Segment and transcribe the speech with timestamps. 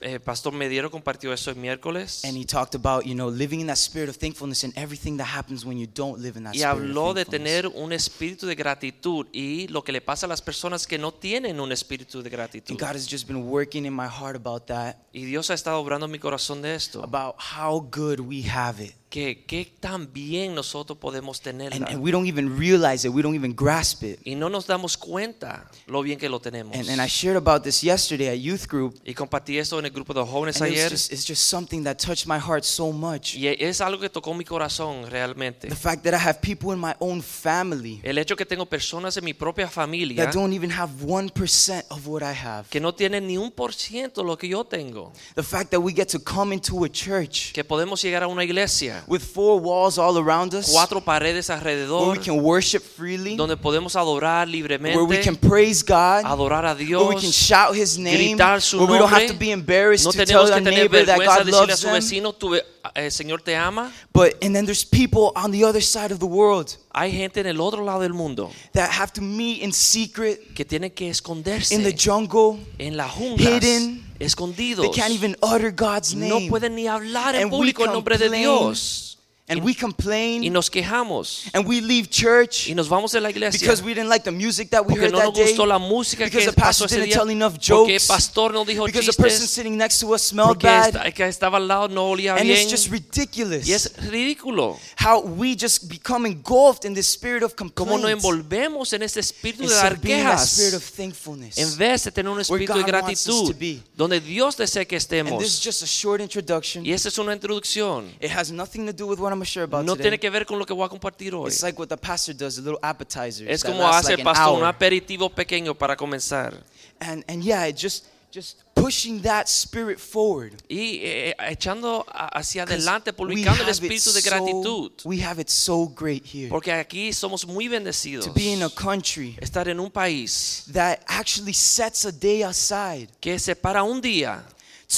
[0.00, 3.66] Eh, Pastor Mediero compartió eso el miércoles And he talked about, you know, living in
[3.66, 6.58] that spirit of thankfulness and everything that happens when you don't live in that y
[6.60, 7.62] spirit habló of de thankfulness.
[7.62, 11.12] tener un espíritu de gratitud y lo que le pasa a las personas que no
[11.12, 12.70] tienen un espíritu de gratitud.
[12.70, 15.80] And God has just been working in my heart about that, Y Dios ha estado
[15.80, 17.02] obrando en mi corazón de esto.
[17.02, 18.94] about how good we have it.
[19.10, 21.76] Que, que tan bien nosotros podemos tenerla.
[21.76, 24.20] And, and we don't even realize it, we don't even grasp it.
[24.24, 26.76] y no nos damos cuenta lo bien que lo tenemos.
[26.76, 28.94] And, and I shared about this yesterday at youth group.
[29.06, 30.90] y compartí esto en el grupo de jóvenes And it's ayer.
[30.90, 33.34] just, it's just something that touched my heart so much.
[33.34, 35.68] y es algo que tocó mi corazón realmente.
[35.68, 39.16] The fact that I have people in my own family El hecho que tengo personas
[39.16, 42.68] en mi propia familia that don't even have 1% of what I have.
[42.68, 45.12] que no tienen ni un por ciento lo que yo tengo.
[45.34, 48.44] The fact that we get to come into a church Que podemos llegar a una
[48.44, 53.36] iglesia, with four walls all around us, cuatro paredes alrededor, where we can worship freely,
[53.36, 57.32] donde podemos adorar libremente, where we can praise God, adorar a Dios, where we can
[57.32, 60.52] shout His name, gritar su where we don't have to be embarrassed No to tell
[60.52, 62.60] our neighbor that God de decirle a loves them.
[63.02, 63.92] Vecino, tu ve- el Señor te ama.
[64.12, 67.46] But and then there's people on the other side of the world Hay gente en
[67.46, 71.74] el otro lado del mundo that have to meet in secret que tiene que esconderse
[71.74, 72.58] in the jungle.
[72.78, 74.04] en la jungla, hidden.
[74.18, 74.84] escondidos.
[74.90, 76.48] They can't even utter God's no name.
[76.48, 78.28] pueden ni hablar en And público el nombre de.
[78.30, 79.07] Dios.
[79.50, 83.30] And we complain y nos quejamos and we leave church y nos vamos de la
[83.30, 85.44] iglesia because we didn't like the music that we porque heard no that day.
[85.46, 88.06] gustó la música Because the pastor didn't tell enough porque jokes.
[88.06, 90.92] pastor no dijo Because the person sitting next to us smelled bad.
[91.14, 95.20] que estaba al lado no olía And bien it's just ridiculous y es ridículo how
[95.22, 99.64] we just become engulfed in this spirit of nos complaint envolvemos en este espíritu de
[99.68, 101.56] instead dar of being in that spirit of thankfulness.
[101.56, 104.84] en vez de tener un espíritu de God wants us to gratitud donde Dios desea
[104.84, 106.84] que And this is just a short introduction.
[106.84, 109.64] y esa es una introducción It has nothing to do with what I'm to share
[109.64, 110.04] about no today.
[110.04, 112.34] tiene que ver con lo que voy a compartir hoy It's like what the pastor
[112.34, 113.48] does, the little appetizers.
[113.48, 116.54] es como hace like el pastor un aperitivo pequeño para comenzar
[117.00, 120.52] And and yeah, it just just pushing that spirit forward.
[120.68, 125.22] y eh, echando a- hacia adelante we publicando el have it espíritu de so- we
[125.22, 129.34] have it so great here porque aquí somos muy bendecidos to be in a country
[129.40, 134.44] estar en un país that actually sets a day aside que separa un día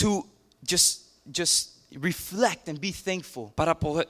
[0.00, 0.26] to
[0.68, 1.02] just
[1.32, 3.52] just reflect and be thankful.
[3.54, 4.06] para poder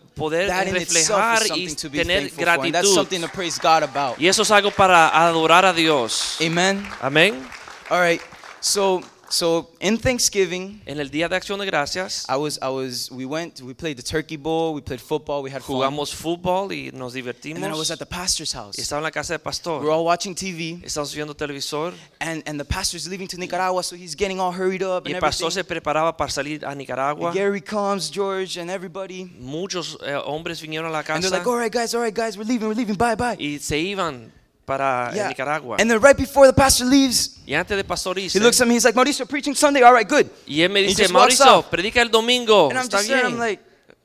[0.48, 4.18] That reflejar y something to be tener and that's gratitud something to praise God about.
[4.18, 6.86] y eso es algo para adorar a Dios Amen.
[7.00, 7.48] amén
[7.88, 8.20] All right.
[8.60, 13.10] So so in Thanksgiving, en el día de acción de gracias I was I was
[13.10, 15.76] we went we played the turkey bowl, we played football, we had fun.
[15.76, 17.56] jugamos fútbol y nos divertimos.
[17.56, 18.76] And then I was at the pastor's house.
[18.76, 19.82] y estaba en la casa del pastor.
[19.82, 23.96] We're all watching TV, estamos viendo televisor and, and the pastor's leaving to Nicaragua, so
[23.96, 25.62] he's getting all hurried up y el pastor everything.
[25.62, 29.30] se preparaba para salir a Nicaragua And Gary comes, George, and everybody.
[29.38, 31.14] muchos eh, hombres vinieron a la casa.
[31.14, 33.36] And they're like, all right, guys, all right, guys, we're leaving, we're leaving, bye, bye.
[33.38, 34.32] y se iban
[34.70, 35.28] para Yeah.
[35.28, 38.68] Nicaragua And then right before the pastor leaves, y antes de pastor he looks at
[38.68, 40.26] me, he's like, Mauricio, preaching Sunday, all right, good.
[40.46, 43.60] y él me dice Mauricio predica el domingo And I'm está just there, I'm like,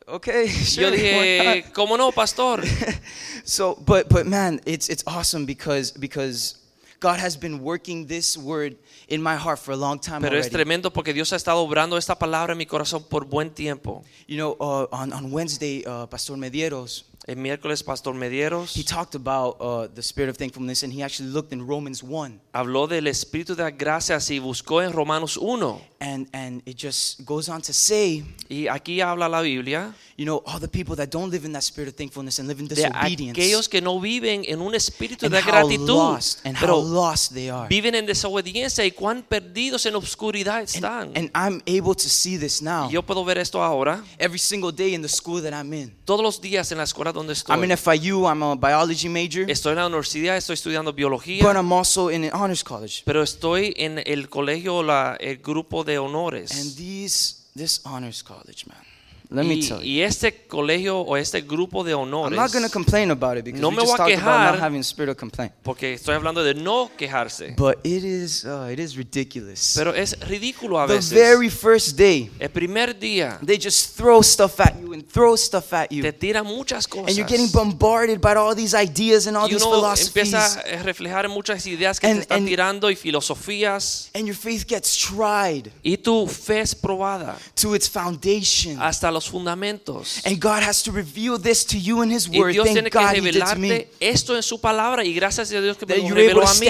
[0.07, 0.85] okay, sure.
[0.85, 2.63] yo dije not?" cómo no pastor
[3.43, 6.55] so, but but man, it's it's awesome because because
[6.99, 8.75] God has been working this word
[9.07, 10.49] in my heart for a long time pero es already.
[10.55, 14.37] tremendo porque Dios ha estado obrando esta palabra en mi corazón por buen tiempo You
[14.37, 19.57] know, uh, on on Wednesday, uh, Pastor Medieros el miércoles pastor Medieros he talked about
[19.59, 23.55] uh, the spirit of thankfulness, and he actually looked in Romans one, habló del espíritu
[23.55, 28.23] de gracias y buscó en Romanos 1 and and it just goes on to say,
[28.49, 31.63] y aquí habla la Biblia you know, all the people that don't live in that
[31.63, 35.25] spirit of thankfulness and live in de disobedience, aquellos que no viven en un espíritu
[35.25, 37.67] and de how gratitud lost and how pero lost they are.
[37.67, 41.11] viven en desobediencia y cuán perdidos en obscuridad están.
[41.17, 42.89] And I'm able to see this now.
[42.89, 44.05] Yo puedo ver esto ahora.
[44.17, 45.93] Every single day in the school that I'm in.
[46.05, 48.27] todos los días en la escuela donde estoy I'm in FIU.
[48.29, 52.25] I'm a biology major, estoy en la universidad estoy estudiando biología but I'm also in
[52.25, 53.01] an honors college.
[53.05, 58.65] pero estoy en el colegio la, el grupo de honores And these, this honors college,
[58.67, 58.84] man,
[59.29, 59.85] Let me Y, tell you.
[59.85, 63.43] y este colegio o este grupo de I'm honores, not going to complain about it
[63.45, 64.59] because No we me just voy a talked about not quejar.
[64.61, 65.51] having a spirit of complaint.
[65.63, 69.73] porque estoy hablando de no quejarse, But it is, uh, it is ridiculous.
[69.75, 71.11] pero es ridículo a the veces.
[71.11, 75.73] very first day, El primer día they just throw stuff at you and throw stuff
[75.73, 76.01] at you.
[76.03, 77.07] te tiran muchas cosas.
[77.09, 80.07] And you're getting bombarded by all these ideas and all y these uno philosophies.
[80.33, 80.45] empieza
[80.79, 84.09] a reflejar muchas ideas que And- te están and- tirando y filosofías.
[84.13, 88.79] And your faith gets tried Y tu fe es probada to its foundation.
[88.81, 90.21] hasta los fundamentos.
[90.25, 92.53] And God has to reveal this to you in His Y Word.
[92.53, 93.31] Dios tiene Thank que God me.
[93.31, 96.67] revelarte esto en su palabra y gracias a Dios que me lo reveló a mí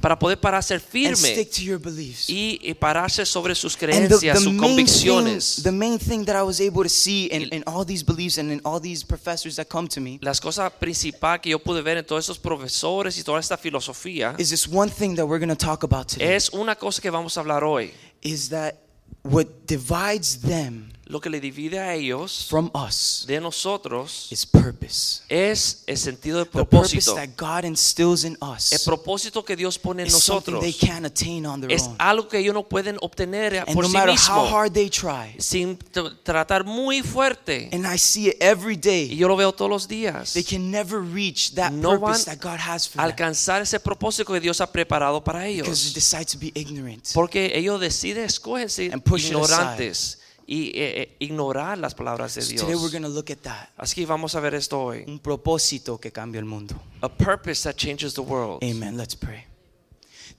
[0.00, 2.28] para poder pararse and firme stick to your beliefs.
[2.28, 5.62] y, y pararse sobre sus And the, creencias, the sus main thing, convicciones.
[5.62, 8.50] the main thing that I was able to see in, in all these beliefs and
[8.52, 11.96] in all these professors that come to me Las cosas principales que yo pude ver
[11.98, 15.48] en todos esos profesores y toda esta filosofía is this one thing that we're going
[15.48, 17.92] to talk about today es una cosa que vamos a hablar hoy.
[18.22, 18.76] is that
[19.24, 25.20] what divides them Lo que le divide a ellos from us de nosotros is purpose.
[25.28, 27.14] es el sentido de The purpose propósito.
[27.16, 30.72] that God instills in El us propósito que Dios pone en is something nosotros they
[30.72, 31.96] can't attain on their es own.
[31.98, 34.14] algo que ellos no pueden obtener And por no sí matter how
[34.44, 35.76] mismos hard they try, sin
[36.22, 37.68] tratar muy fuerte.
[37.74, 40.32] and I see it every Y day, yo lo veo todos los días.
[40.32, 43.78] they can never reach that No purpose van that God has for them Alcanzar ese
[43.80, 45.92] propósito que Dios ha preparado para because they ellos.
[45.94, 47.06] decide to be ignorant.
[47.12, 52.42] Porque ellos deciden escoger ser And push ignorantes y eh, eh, ignorar las palabras de
[52.42, 52.92] So today we're Dios.
[52.92, 53.70] going to look at that.
[53.76, 55.04] Así que vamos a ver esto hoy.
[55.06, 56.74] Un propósito que cambia el mundo.
[57.00, 58.62] A purpose that changes the world.
[58.62, 58.96] Amen.
[58.96, 59.46] Let's pray.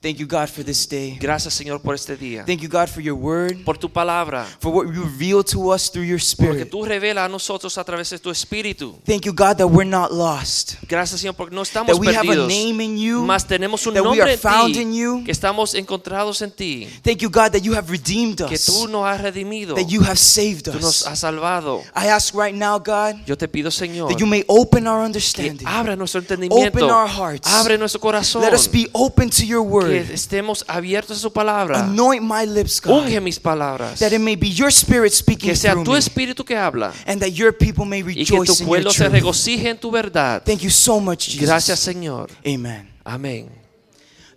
[0.04, 1.16] Thank you, God, for this day.
[1.18, 2.44] Gracias, Señor, por este día.
[2.44, 4.44] Thank you, God, for your word, Por tu palabra.
[4.60, 6.70] for what you reveal to us through your Porque spirit.
[6.70, 8.98] tú revelas a nosotros a través de tu espíritu.
[9.06, 12.28] Thank you, God, that we're not lost, Gracias, Señor, porque no estamos that we have
[12.28, 14.92] a name in you, Mas tenemos un that we nombre are en found ti, in
[14.92, 15.22] you.
[15.24, 18.86] que estamos encontrados en ti, Thank you, God, that you have redeemed que us, tú
[18.88, 21.06] nos has redimido, that you have saved tú nos us.
[21.06, 21.82] has salvado.
[21.96, 25.06] I ask right now, God, Yo te pido, Señor, that you may open our que
[25.06, 25.66] understanding.
[25.66, 27.48] abra nuestro entendimiento, Open our hearts.
[27.48, 30.10] abre nuestro corazón, Let us be open to your que word.
[30.10, 31.80] estemos abiertos a su palabra.
[31.80, 35.56] Anoint my lips, Unge God, mis palabras, that it may be your spirit speaking que
[35.56, 38.64] sea through tu espíritu que habla and that your people may y que tu rejoice
[38.64, 40.42] pueblo se regocije en tu verdad.
[40.44, 41.48] Thank you so much, Jesus.
[41.48, 42.30] Gracias, Señor.
[42.44, 42.88] Amen.
[43.04, 43.63] Amén.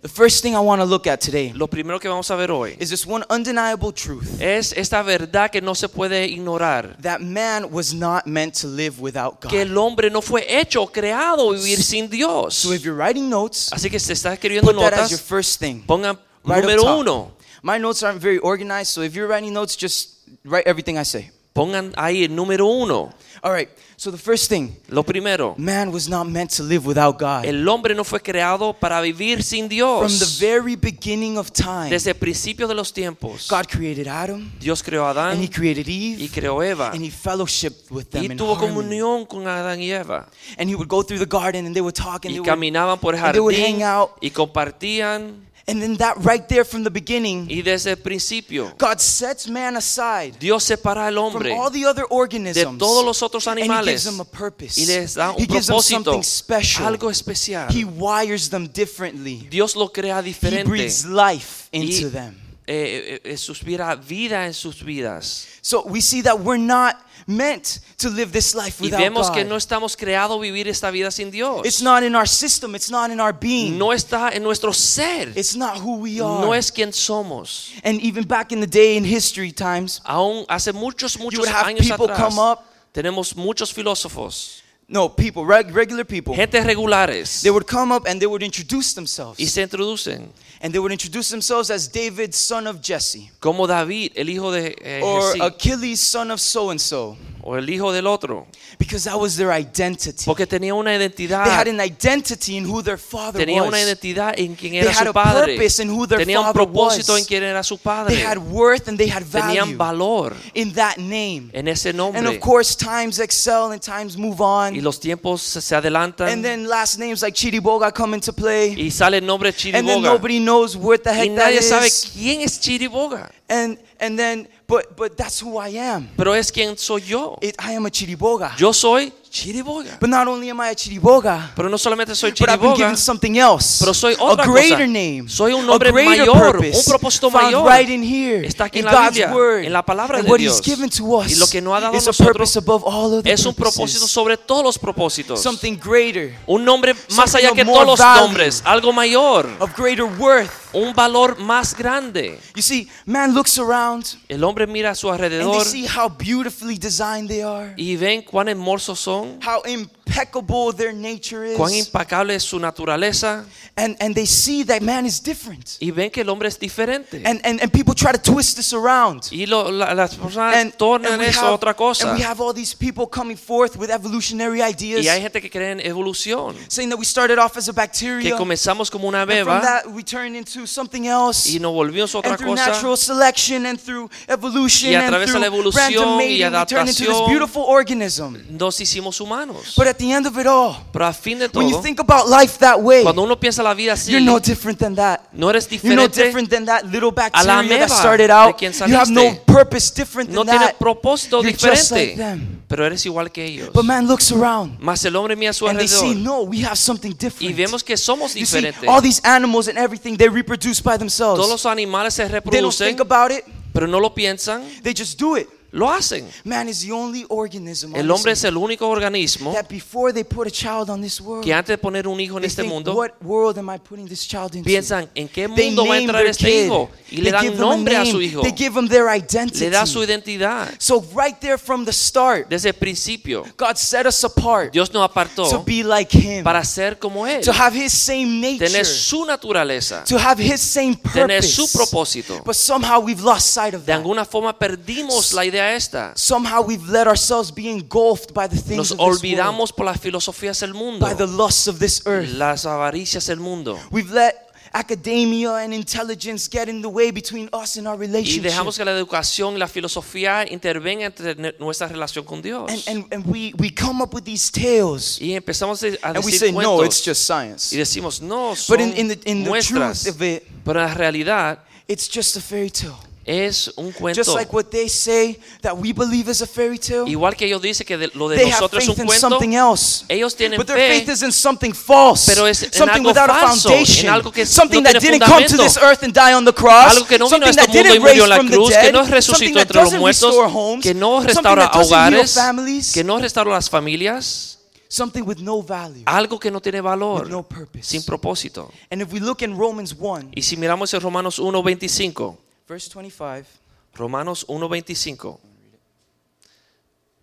[0.00, 2.50] The first thing I want to look at today Lo primero que vamos a ver
[2.52, 6.96] hoy is this one undeniable truth es esta verdad que no se puede ignorar.
[7.02, 9.50] that man was not meant to live without God.
[9.50, 12.54] que el hombre no fue hecho, creado vivir sin Dios.
[12.54, 15.22] So if you're writing notes, Así que se está escribiendo put that as your notas,
[15.26, 15.82] first thing.
[15.84, 17.00] pongan Right up número top.
[17.00, 17.32] uno.
[17.62, 21.32] My notes aren't very organized, so if you're writing notes, just write everything I say.
[21.58, 23.12] Pongan ahí el número uno.
[23.40, 27.18] All right, so the first thing Lo primero, man was not meant to live without
[27.20, 27.44] God.
[27.44, 30.38] el hombre no fue creado para vivir sin From the Dios.
[30.40, 35.04] very beginning of time, Desde el principio de los tiempos, God created Adam, Dios creó
[35.06, 36.90] a and He Adán created y Eve, creó a Eva.
[36.92, 38.72] and He fellowshiped with them Y in tuvo harmony.
[38.72, 40.28] comunión con Adán y Eva.
[40.58, 42.48] And He would go through the garden, and they would talk, and Y they would,
[42.48, 44.10] caminaban por el and they would jardín hang out.
[44.20, 45.47] y compartían.
[45.68, 49.76] And then that right there from the beginning, Y desde el principio, God sets man
[49.76, 53.82] aside Dios separa al from all the other de organisms, todos los otros and He
[53.84, 54.78] gives them a purpose.
[54.78, 56.86] y les da un He gives them something special.
[56.86, 57.68] algo especial.
[57.70, 59.46] He wires them differently.
[59.50, 62.34] Dios lo crea He breathes life y into them.
[62.66, 65.46] eh, eh, eh, suspira vida en sus vidas.
[65.60, 66.96] So we see that we're not
[67.28, 71.10] meant to live this life Y without vemos que no estamos creados vivir esta vida
[71.10, 71.64] sin Dios.
[71.64, 72.74] It's not in our system.
[72.74, 73.76] It's not in our being.
[73.78, 75.32] No está en nuestro ser.
[75.36, 76.40] It's not who we are.
[76.40, 77.70] No es quien somos.
[77.84, 81.48] And even back in the day in history times, Aún hace muchos, you muchos would
[81.48, 82.64] have años people atrás, come up.
[82.92, 86.34] tenemos muchos filósofos, No, people, reg- regular people.
[86.34, 89.38] gente regulares, They would come up and they would introduce themselves.
[89.38, 90.30] y se introducen.
[90.62, 94.74] And they would introduce themselves as David, son of Jesse, como David, el hijo de
[94.82, 97.16] eh, or Achilles, son of so and so,
[97.48, 98.46] o el hijo del otro,
[98.78, 100.24] because that was their identity.
[100.26, 103.82] porque tenía una They identidad, had an identity in who their father tenía una was.
[103.82, 106.46] identidad en quien They era had su a padre, purpose in who their tenía un
[106.46, 107.20] father propósito was.
[107.22, 110.72] en quien era su They padre, had worth and they had value tenían valor in
[110.74, 111.50] that name.
[111.52, 112.38] en ese And of nombre.
[112.40, 114.74] course, times excel and times move on.
[114.74, 118.74] Y los tiempos se adelantan And then last names like Chiriboga come into play.
[118.76, 120.02] y sale el nombre And then Chiriboga.
[120.02, 122.10] nobody knows what the Y heck that nadie sabe is.
[122.14, 126.08] quién es Chiriboga, And and then but but that's who I am.
[126.16, 127.38] pero es quien soy yo.
[127.40, 128.54] It, I am a Chiriboga.
[128.58, 129.98] Yo soy Chiriboga.
[130.00, 132.76] But not only am I a Chiriboga, Pero no solamente soy but I've been Chiriboga,
[132.76, 133.78] given something else.
[133.80, 134.86] pero soy a otra greater cosa.
[134.86, 135.24] name.
[135.28, 137.66] Soy un a nombre greater mayor, purpose un propósito found mayor.
[137.70, 139.64] right in here, Está aquí in en la God's Biblia, word.
[139.64, 140.58] en la palabra and de what Dios.
[140.58, 142.58] He's given to us Y lo que nos ha dado a is a nosotros purpose
[142.58, 145.42] above all other es un propósito sobre todos los propósitos.
[145.42, 148.22] Something greater, Un nombre más allá of que todos los value.
[148.22, 150.50] nombres, algo mayor, of greater worth.
[150.72, 152.38] un valor más grande.
[152.54, 156.08] You see, man looks around El hombre mira a su and they alrededor see how
[156.08, 159.62] beautifully designed they are, y ven cuán hermosos son, how
[160.08, 163.44] impeccable their nature cuán is, impecable es su naturaleza
[163.76, 165.76] and, and they see that man is different.
[165.80, 167.22] y ven que el hombre es diferente.
[167.24, 169.28] And, and, and people try to twist this around.
[169.30, 172.08] Y lo- la- las personas And, tornan and eso have, otra cosa.
[172.08, 175.48] and we have all these people coming forth with evolutionary ideas, Y hay gente que
[175.48, 179.22] cree en evolución, saying that we started off as a que bacteria, comenzamos como una
[179.22, 181.46] and from beba that we turned into something else.
[181.48, 182.70] y nos volvimos otra and through cosa.
[182.70, 186.40] natural selection and through evolution Y a and través de through la evolución random y
[186.40, 188.36] mating, we turned into this beautiful organism.
[188.50, 189.74] Nos hicimos humanos.
[189.76, 192.00] But at the end of it all, Pero a fin de when you todo, think
[192.00, 195.20] about life that way, cuando uno piensa la vida así, you're no different than that.
[195.32, 198.60] no eres You're no diferente, different than that little bacteria that started out.
[198.60, 200.78] You have no purpose different no than tiene that.
[200.78, 202.62] propósito You're just like diferente, them.
[202.68, 203.70] pero eres igual que ellos.
[203.72, 206.42] But man looks around Mas el hombre mira a su and they see, alrededor no,
[206.42, 207.56] we have something y different.
[207.56, 208.88] vemos que somos You see, diferentes.
[208.88, 211.48] all these animals and everything, they reproduce by Todos themselves.
[211.48, 213.44] los animales se They don't reproducen, think about it.
[213.72, 215.48] pero no lo piensan, They just do it.
[215.70, 216.26] Lo hacen.
[216.44, 220.46] Man is the only organism El hombre es el único organismo that before they put
[220.46, 222.94] a child on this world, que antes de poner un hijo en este think, mundo,
[222.94, 224.66] what world am I putting this child into?
[224.66, 226.64] piensan en qué They mundo va a entrar este kid.
[226.66, 229.60] hijo y They le dan a nombre a su hijo, They give them their identity.
[229.60, 230.70] le da su identidad.
[230.78, 235.04] So right there from the start, Desde el principio, God set us apart Dios nos
[235.04, 238.86] apartó to be like Him, para ser como Él, to have His same nature, tener
[238.86, 241.76] su naturaleza, to have His same tener su purpose.
[241.78, 242.42] propósito.
[242.44, 243.96] But somehow we've lost sight of De that.
[243.96, 246.12] alguna forma perdimos la idea esta.
[246.16, 249.86] Somehow we've let ourselves be engulfed by the things Nos of this world, olvidamos por
[249.86, 252.28] las filosofías del mundo, by the lusts of this earth.
[252.34, 253.78] las avaricias del mundo.
[253.90, 258.42] We've let academia and intelligence get in the way between us and our Y relationship.
[258.42, 262.70] dejamos que la educación y la filosofía intervengan entre nuestra relación con Dios.
[262.70, 266.32] and and, and we, we come up with these tales Y empezamos a and we
[266.32, 267.72] say, no, it's just science.
[267.74, 270.02] y decimos, no, But son in, in the, in the muestras.
[270.04, 272.98] truth of it, Pero en la realidad it's just a fairy tale.
[273.30, 274.34] Es un Just cuento.
[274.36, 277.86] like what they say that we believe is a fairy tale, Igual que ellos dicen
[277.86, 280.06] que de- lo de they have nosotros es un cuento, something else.
[280.08, 283.08] ellos tienen But their fe, faith is in something false, pero es en something algo
[283.10, 285.76] without a falso, foundation, en algo que something no that tiene didn't come to this
[285.76, 288.24] earth and die on the cross, algo que no vino a este mundo y murió
[288.24, 292.92] en la cruz, que no resucitó entre los muertos, homes, que no restaura hogares, families,
[292.92, 294.58] que no restaura las familias,
[294.88, 297.82] something with no value, algo que no tiene with no valor, purpose.
[297.90, 298.72] sin propósito.
[298.90, 303.46] And if we look in Romans 1, Y si miramos en Romanos 1.25, verse 25,
[303.94, 305.40] Romanos 1.25.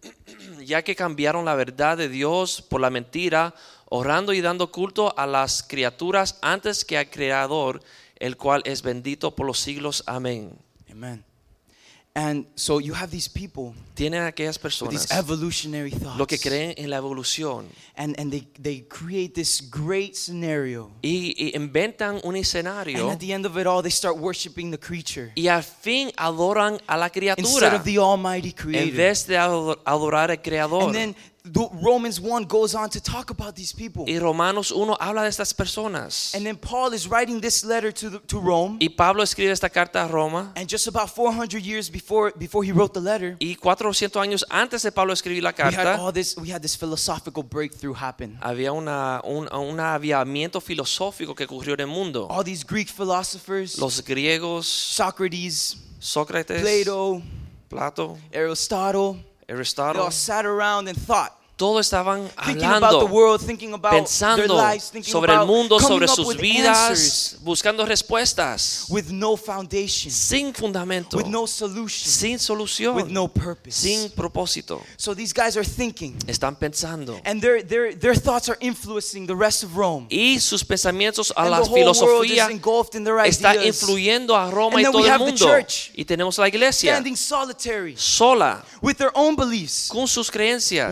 [0.65, 3.53] Ya que cambiaron la verdad de Dios por la mentira,
[3.85, 7.81] orando y dando culto a las criaturas antes que al Creador,
[8.17, 10.03] el cual es bendito por los siglos.
[10.07, 10.57] Amén.
[10.91, 11.23] amen.
[12.17, 13.75] And so you have these people
[14.25, 16.17] aquellas personas these evolutionary thoughts.
[16.17, 17.65] lo que creen en la evolución
[17.97, 23.33] and and they they create this great scenario y, y inventan un and at the
[23.33, 27.09] end of it all they start worshiping the creature y al fin adoran a la
[27.37, 30.83] instead of the almighty en creator vez de ador- adorar al Creador.
[30.83, 34.95] and then the, Romans 1 goes on to talk about these people Y Romanos 1
[34.99, 36.33] habla de estas personas.
[36.35, 39.69] and then Paul is writing this letter to the, to Rome Y Pablo escribe esta
[39.69, 40.51] carta a Roma.
[40.55, 44.81] and just about 400 years before before he wrote the letter Y 400 años antes
[44.83, 48.37] de Pablo escribir la we had carta, all this we had this philosophical breakthrough happen
[48.41, 52.27] había una, un, un aviamiento filosófico que ocurrió en el mundo.
[52.29, 57.21] all these Greek philosophers Los griegos, Socrates Sócrates, Plato
[57.69, 59.23] Plato, Aristotle
[59.95, 63.09] they all sat around and thought todos estaban hablando,
[63.89, 64.57] pensando
[65.03, 71.47] sobre el mundo, sobre sus vidas, buscando respuestas, with no foundation, sin fundamento, with no
[71.47, 73.79] solution, sin with solución, no purpose.
[73.79, 74.81] sin propósito.
[74.97, 77.19] So these guys are thinking, Están pensando.
[77.23, 80.07] and their their their thoughts are influencing the rest of Rome.
[80.09, 82.49] Y sus pensamientos a la filosofía
[83.25, 85.47] está influyendo a Roma y todo el mundo.
[85.93, 87.01] Y tenemos la iglesia
[87.95, 90.91] sola, with their own beliefs, con sus creencias,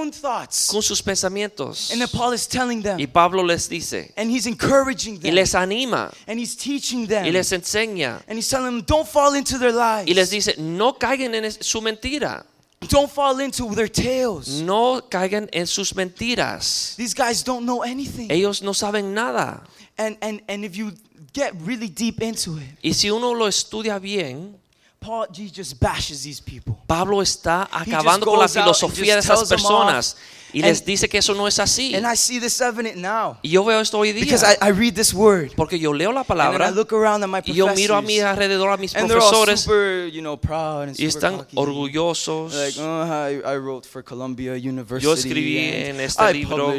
[0.00, 0.68] own thoughts.
[0.70, 1.90] con sus pensamientos.
[1.92, 5.54] And Paul is telling them, Y Pablo les dice, and he's encouraging y them, les
[5.54, 9.58] anima, and he's teaching them, y les enseña, and he's telling them, don't fall into
[9.58, 10.06] their lies.
[10.08, 12.44] y les dice, no caigan en su mentira,
[12.88, 14.62] Don't fall into their tales.
[14.62, 16.94] no caigan en sus mentiras.
[16.96, 18.30] These guys don't know anything.
[18.30, 19.62] Ellos no saben nada.
[19.98, 20.92] And and and if you
[21.34, 24.56] get really deep into it, Y si uno lo estudia bien,
[25.00, 26.74] Paul he just bashes these people.
[26.86, 30.16] Pablo está acabando con la filosofía de esas personas
[30.52, 31.94] y les dice que eso no es así.
[31.94, 33.38] And I see this evident now.
[33.40, 35.52] Y yo veo esto hoy Because día I, I read this word.
[35.56, 37.94] porque yo leo la And then I palabra look around at my y yo miro
[37.96, 41.56] a mi alrededor a mis profesores super, you know, proud and y están cocky.
[41.56, 42.52] orgullosos.
[42.52, 45.04] Like, I, I wrote for Columbia University.
[45.04, 46.74] Yo escribí en este I libro,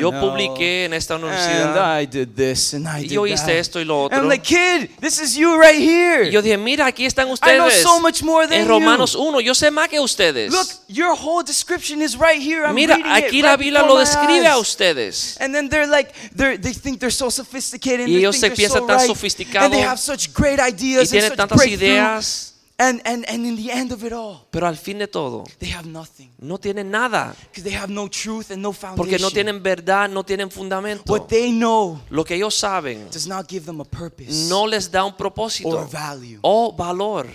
[0.00, 2.00] yo publiqué en esta universidad.
[2.00, 3.50] I did this and I Y did yo hice that.
[3.56, 4.22] esto y lo otro.
[4.26, 6.28] like, kid, this is you right here.
[6.28, 7.82] Y yo dije, mira, aquí están know ustedes.
[7.82, 8.68] so much more than En.
[8.68, 10.52] Romanos 1, yo sé más que ustedes.
[10.52, 12.64] Look, your whole description is right here.
[12.66, 15.36] I'm Mira, aquí it la Biblia lo describe a ustedes.
[15.40, 18.48] And then they're like, they're, they think they're so sophisticated and Y they ellos se
[18.48, 19.06] so piensan tan right.
[19.06, 22.51] sofisticados And they have such great Y ideas tienen tantas ideas,
[22.82, 25.70] And, and, and in the end of it all, pero al fin de todo, they
[25.70, 26.32] have nothing.
[26.40, 27.32] no tienen nada.
[27.48, 28.96] Because they have no truth and no foundation.
[28.96, 31.04] Porque no tienen verdad, no tienen fundamento.
[31.06, 34.90] What they know Lo que ellos saben does not give them a purpose no les
[34.90, 36.40] da un or propósito value.
[36.42, 37.28] o valor.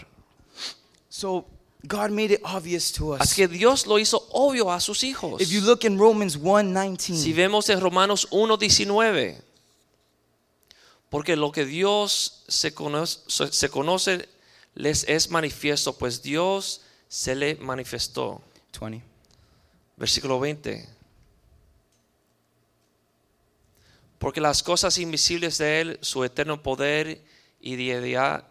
[1.08, 1.46] So
[1.88, 3.22] God made it obvious to us.
[3.22, 5.39] Así que Dios lo hizo obvio a sus hijos.
[5.39, 9.42] If you look in Romans 1:19, Si vemos en Romanos 1.19,
[11.10, 14.27] porque lo que Dios se conoce, se conoce
[14.77, 18.41] les es manifiesto, pues Dios se le manifestó.
[18.79, 19.03] 20.
[19.96, 20.88] Versículo 20.
[24.19, 27.24] Porque las cosas invisibles de Él, su eterno poder
[27.60, 28.46] y deidad,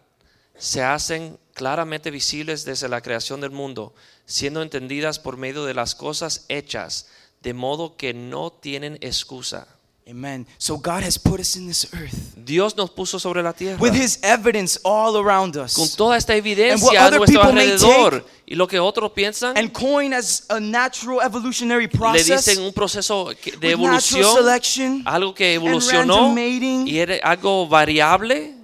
[0.57, 5.95] se hacen claramente visibles desde la creación del mundo, siendo entendidas por medio de las
[5.95, 7.07] cosas hechas,
[7.41, 9.76] de modo que no tienen excusa.
[10.09, 10.47] Amen.
[10.57, 13.93] So God has put us in this earth Dios nos puso sobre la tierra with
[13.93, 15.73] his evidence all around us.
[15.75, 20.45] con toda esta evidencia a nuestro alrededor y lo que otros piensan and coin as
[20.49, 26.99] a natural evolutionary le process dicen un proceso de evolución selection algo que evolucionó y
[26.99, 28.55] era algo variable,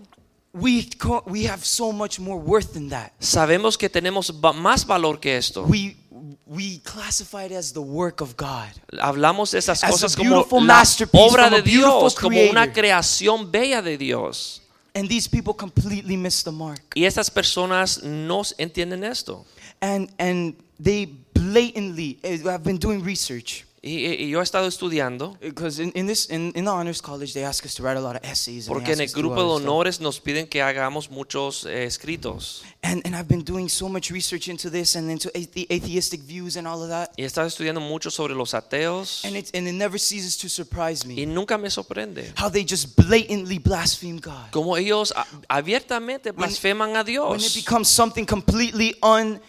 [0.54, 0.88] we
[1.26, 3.12] we have so much more worth than that.
[3.20, 5.64] sabemos que tenemos más valor que esto.
[5.64, 5.98] We
[6.46, 8.72] we classify it as the work of God.
[9.00, 13.52] Hablamos de esas As a cosas como la masterpiece obra de Dios, como una creación
[13.52, 14.62] bella de Dios.
[14.96, 16.82] And these people completely miss the mark.
[16.96, 19.46] Y estas personas no entienden esto.
[19.82, 24.66] And and they blatantly eh, I've been doing research Y, y- y yo he estado
[24.66, 25.38] estudiando.
[25.42, 28.02] Because in, in this in, in the honors college they ask us to write a
[28.02, 30.62] lot of essays porque en el us to do grupo de honores nos piden que
[30.62, 32.64] hagamos muchos eh, escritos.
[32.82, 36.56] and and I've been doing so much research into this and into athe- atheistic views
[36.56, 37.10] and all of that.
[37.18, 39.26] Y he estado estudiando mucho sobre los ateos.
[39.26, 42.32] And it and it never ceases to surprise y me nunca me sorprende.
[42.38, 44.50] how they just blatantly blaspheme God.
[44.52, 45.14] Como ellos
[45.50, 47.54] abiertamente blasfeman a when it Dios.
[47.56, 49.42] becomes something completely un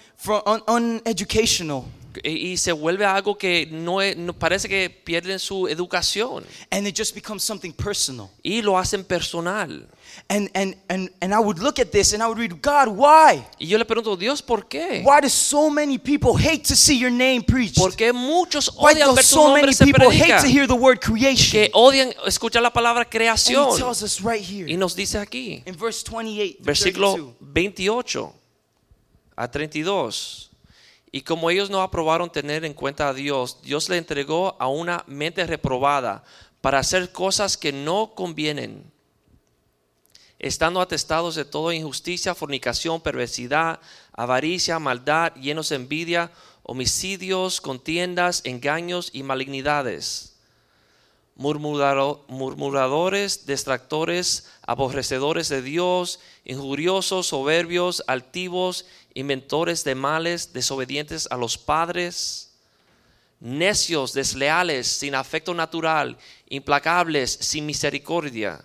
[0.67, 1.85] uneducational
[2.23, 6.87] y, y se vuelve algo que no, es- no- parece que pierden su educación and
[6.87, 9.87] it just becomes something personal y lo hacen personal.
[10.29, 13.45] and and and and I would look at this and I would read God why
[13.59, 15.03] Y yo le pregunto, Dios, ¿por qué?
[15.05, 18.93] why do so many people hate to see your name preached ¿Por qué muchos why
[18.93, 21.71] odian ver tu so nombre many se people hate to hear the word creation Que
[21.73, 23.77] odian escuchar la palabra and he creación.
[23.77, 27.35] tells us right Y here nos dice aquí, in verse 28 through versículo 32.
[27.41, 28.33] 28
[29.37, 30.51] a 32.
[31.15, 35.05] Y como ellos no aprobaron tener en cuenta a Dios, Dios le entregó a una
[35.07, 36.25] mente reprobada
[36.61, 38.91] para hacer cosas que no convienen,
[40.41, 43.79] estando atestados de toda injusticia, fornicación, perversidad,
[44.13, 46.33] avaricia, maldad, llenos de envidia,
[46.65, 50.35] homicidios, contiendas, engaños y malignidades
[51.37, 61.57] murmurado- murmuradores, distractores, aborrecedores de Dios, injuriosos, soberbios, altivos, inventores de males, desobedientes a los
[61.57, 62.51] padres,
[63.41, 66.17] necios, desleales, sin afecto natural,
[66.49, 68.61] implacables, sin misericordia.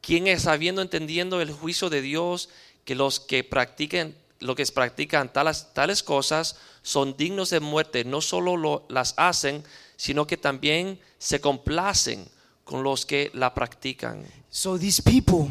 [0.00, 2.48] ¿Quién es sabiendo, entendiendo el juicio de Dios,
[2.84, 8.20] que los que practiquen, lo que practican tales, tales cosas son dignos de muerte, no
[8.20, 9.62] solo lo- las hacen,
[9.96, 12.26] sino que también se complacen
[12.64, 14.24] con los que la practican.
[14.50, 15.50] so these people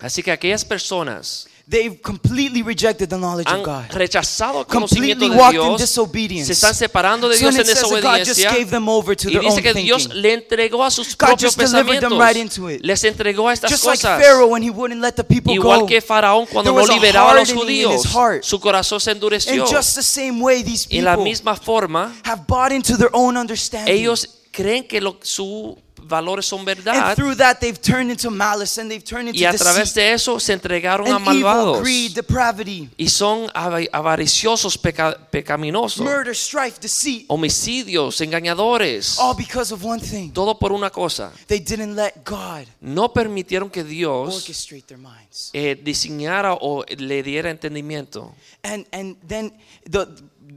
[0.00, 5.20] Así que aquellas personas they've completely rejected the knowledge han of God rechazado el conocimiento
[5.20, 7.80] completely de walked in Dios, disobedience se están separando de So Dios en it says
[7.80, 8.50] that God just desobediencia.
[8.52, 10.20] gave them over to Y their dice que Dios thinking.
[10.22, 12.18] le entregó a sus God propios just delivered them pensamientos.
[12.18, 12.84] right into it.
[12.84, 14.22] Les entregó a estas just like cosas.
[14.22, 16.90] Pharaoh when he wouldn't let the people Igual go que Faraón cuando There no was
[16.90, 18.44] a liberaba a los hardening in judíos, his heart.
[18.44, 19.54] su corazón se endureció.
[19.54, 23.10] in just the same way these En la people misma forma, have bought into their
[23.14, 27.14] own understanding ellos creen que lo- su valores son And verdad.
[27.16, 30.38] through that, they've turned into malice and they've turned into Y a través de eso
[30.38, 31.80] se entregaron a malvados.
[31.80, 39.18] greed, depravity, Y son ava- avariciosos, peca- pecaminosos, murder, strife, deceit, homicidios, engañadores.
[39.18, 40.30] all because of one thing.
[40.32, 41.32] Todo por una cosa.
[41.46, 45.50] They didn't let God No permitieron que Dios orchestrate their minds.
[45.52, 48.34] eh, diseñara o le diera entendimiento.
[48.62, 49.52] And and then
[49.90, 50.06] the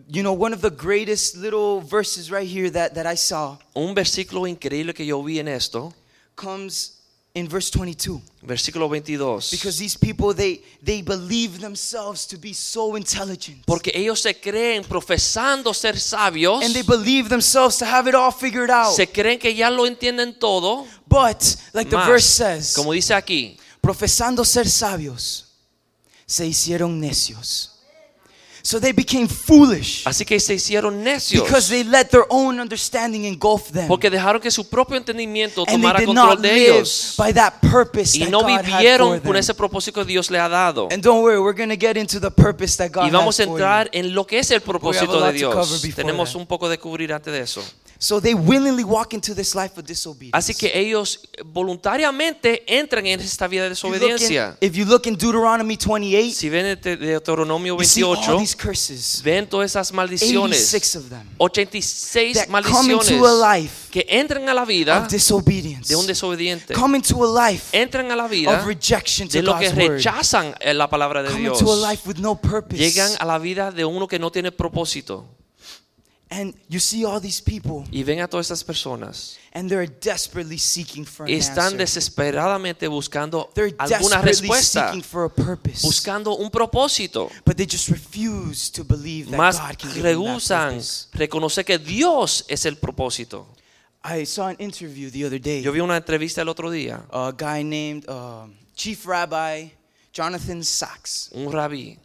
[0.08, 3.94] you know one of the greatest little verses right here that, that I saw Un
[3.96, 5.94] versículo increíble que yo vi en esto,
[6.36, 6.94] comes
[7.34, 9.52] in verse 22 versículo 22.
[9.52, 13.64] because these people they they believe themselves to be so intelligent.
[13.66, 18.32] Porque ellos se creen profesando ser sabios, and they believe themselves to have it all
[18.32, 18.94] figured out.
[18.94, 20.86] Se creen que ya lo entienden todo.
[21.08, 25.46] but like the verse says como dice aquí, profesando ser sabios
[26.26, 27.77] se hicieron necios
[28.68, 31.42] so they became foolish así que se hicieron necios.
[31.42, 35.78] because they let their own understanding engulf them Porque dejaron que su propio entendimiento and
[35.82, 37.14] tomara control de ellos.
[37.18, 39.36] by that purpose Y that no vivieron them.
[39.38, 40.90] ese propósito que Dios le ha dado.
[40.92, 43.44] And don't worry, we're going to get into the purpose that God Y vamos a
[43.44, 45.82] entrar en lo que es el propósito de Dios.
[45.96, 46.42] Tenemos that.
[46.42, 47.64] un poco de cubrir antes de eso.
[48.00, 50.38] So they willingly walk into this life of disobedience.
[50.38, 54.58] Así que ellos voluntariamente entran en esta vida de If you look in- desobediencia.
[54.62, 58.56] if you look in Deuteronomy 28, Si ven de Deuteronomio you see all 28, these
[58.56, 60.58] curses, ven todas esas maldiciones.
[60.74, 64.98] 86 of them, 86 that come maldiciones into a life que entran a la vida
[65.02, 66.74] of disobedience, de un desobediente.
[66.74, 69.76] come into a life Entran a la vida of rejection to de lo que word,
[69.78, 71.60] rechazan eh, la palabra de come Dios.
[71.62, 72.78] into a life with no purpose.
[72.78, 75.26] Llegan a la vida de uno que no tiene propósito.
[76.30, 79.38] And you see all these people, Y ven a todas estas personas.
[79.54, 81.78] and they're desperately seeking for an Están answer.
[81.78, 83.88] desesperadamente buscando They're alguna
[84.22, 85.82] desperately respuesta, seeking for a purpose.
[85.88, 87.32] buscando un propósito.
[87.46, 90.82] But they just refuse to believe that Más God can give them that rehusan
[91.14, 93.46] reconocer que Dios es el propósito.
[94.04, 95.62] I saw an interview the other day.
[95.62, 99.70] Yo vi una entrevista el otro día, A guy named um, Chief Rabbi
[100.12, 101.98] Jonathan Sachs, un rabí,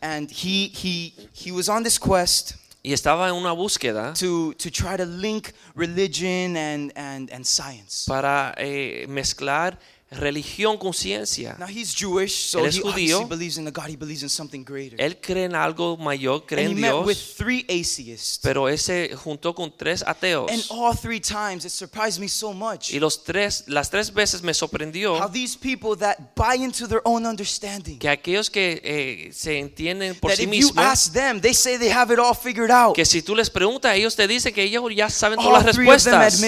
[0.00, 4.70] and he he he was on this quest y estaba en una búsqueda to to
[4.70, 8.04] try to link religion and and and science.
[8.06, 9.78] para eh, mezclar
[10.10, 11.54] religión con ciencia.
[11.58, 13.28] Now he's Jewish, so Él es he judío.
[13.28, 13.88] believes in a God.
[13.90, 14.98] He believes in something greater.
[14.98, 18.68] Él cree en algo mayor, cree and he en met with Dios, three atheists, pero
[18.68, 20.50] ese juntó con tres ateos.
[20.50, 24.42] and all three times it surprised me so much Y los tres, las tres veces
[24.42, 27.98] me sorprendió how these people that buy into their own understanding.
[27.98, 31.52] que aquellos que eh, se entienden por that sí if you mismos, ask them, they
[31.52, 32.94] say they have it all figured out.
[32.94, 35.76] que si tú les preguntas, ellos te dicen que ellos ya saben All todas las
[35.76, 36.40] respuestas.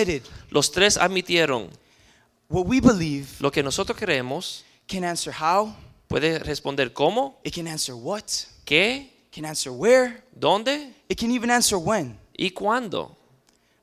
[0.49, 1.69] Los tres admitieron.
[2.51, 5.73] What we believe Lo que nosotros creemos can answer how,
[6.09, 8.25] puede responder cómo, it can answer what,
[8.67, 13.17] qué, can answer where, dónde it can even answer when, y cuándo.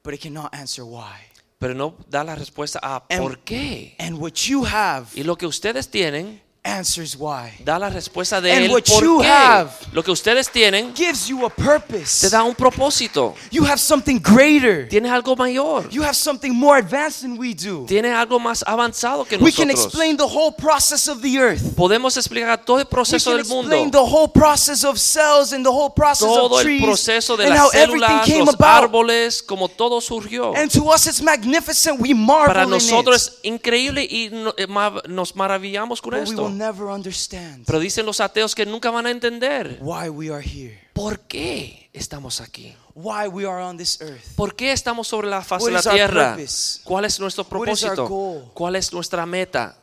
[0.04, 1.16] but it cannot answer why.
[1.60, 3.96] Pero no da la respuesta a And- por qué.
[4.00, 7.54] And what you have Y lo que ustedes tienen answers why.
[7.64, 9.28] da la respuesta de And él what por you qué.
[9.28, 12.22] have Lo que ustedes tienen Gives you a purpose.
[12.22, 13.34] te da un propósito.
[13.52, 14.88] You have something greater.
[14.90, 15.90] Tienes algo mayor.
[15.90, 17.86] You have something more advanced than we do.
[17.88, 19.86] Tienes algo más avanzado que We can nosotros.
[19.94, 21.76] explain the whole process of the earth.
[21.76, 24.00] Podemos explicar todo el We proceso can del explain mundo.
[24.04, 27.54] the whole process of cells and the whole process Todo of el proceso de and
[27.56, 28.84] las how everything células, los about.
[28.84, 30.54] árboles, como todo surgió.
[30.56, 32.00] And to us it's magnificent.
[32.02, 33.34] We marvel Para in nosotros it.
[33.34, 34.68] es increíble y eh,
[35.08, 36.50] nos maravillamos con But esto.
[36.58, 40.80] Never understand Pero dicen los ateos que nunca van a entender why we are here.
[40.94, 42.76] por qué estamos aquí.
[42.96, 44.36] Why we are on this earth.
[44.36, 46.38] ¿Por qué estamos sobre la faz What de la is our tierra?
[46.84, 48.08] ¿Cuál es nuestro propósito?
[48.08, 48.52] goal?
[48.56, 49.78] ¿Cuál es nuestra meta?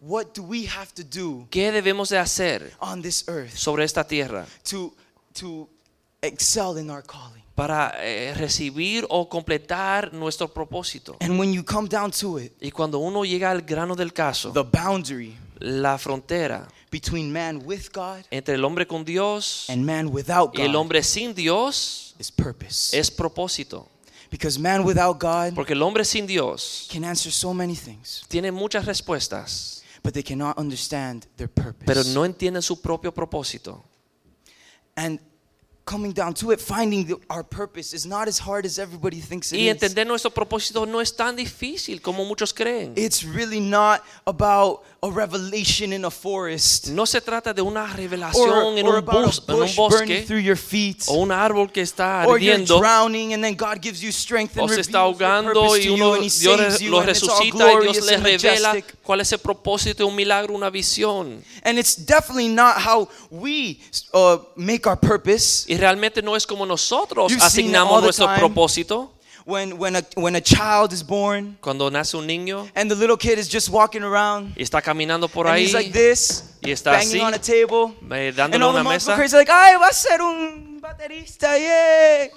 [0.00, 4.04] What do we have to do ¿Qué debemos de hacer on this earth sobre esta
[4.06, 4.94] tierra to
[5.40, 5.68] to
[6.22, 7.42] excel in our calling?
[7.54, 11.16] para eh, recibir o completar nuestro propósito?
[11.20, 14.52] And when you come down to it, Y cuando uno llega al grano del caso,
[14.52, 20.08] the boundary la frontera between man with God entre el hombre con Dios and man
[20.12, 22.96] without y el God hombre sin Dios is purpose.
[22.98, 23.88] es propósito.
[24.30, 28.52] Because man without God Porque el hombre sin Dios can answer so many things, tiene
[28.52, 31.84] muchas respuestas, but they cannot understand their purpose.
[31.86, 33.82] pero no entiende su propio propósito.
[34.96, 35.18] And
[35.86, 39.50] coming down to it, finding the, our purpose is not as hard as everybody thinks
[39.52, 39.70] it Y is.
[39.70, 42.92] entender nuestro propósito no es tan difícil como muchos creen.
[42.96, 47.96] It's really not about a revelation in a forest No se trata de una or,
[47.96, 51.04] revelación en, or un bus- a en un bosque through your feet.
[51.06, 54.74] o un árbol que está ardiendo drowning and then God gives you strength and o
[54.74, 59.20] se está ahogando y uno Dios lo resucita y Dios glorious le and revela cuál
[59.20, 61.42] es el propósito, un milagro, una visión.
[61.62, 63.78] And it's definitely not how we
[64.12, 65.64] uh, make our purpose.
[65.68, 69.12] Y realmente no es como nosotros You've asignamos nuestro propósito.
[69.48, 73.16] When, when, a, when a child is born Cuando nace un niño and the little
[73.16, 76.70] kid is just walking around y está caminando por and ahí he's like this, y
[76.70, 77.94] está banging así, on a table.
[78.12, 79.14] eh, And dándole all the una mesa.
[79.16, 82.30] crazy like, ay, va a ser un baterista, yay.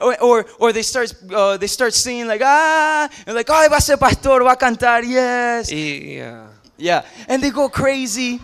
[0.00, 3.76] Or, or, or they start uh, they start singing like ah and like ay va
[3.76, 8.40] a ser pastor va a cantar yes Y ah, yeah and they go crazy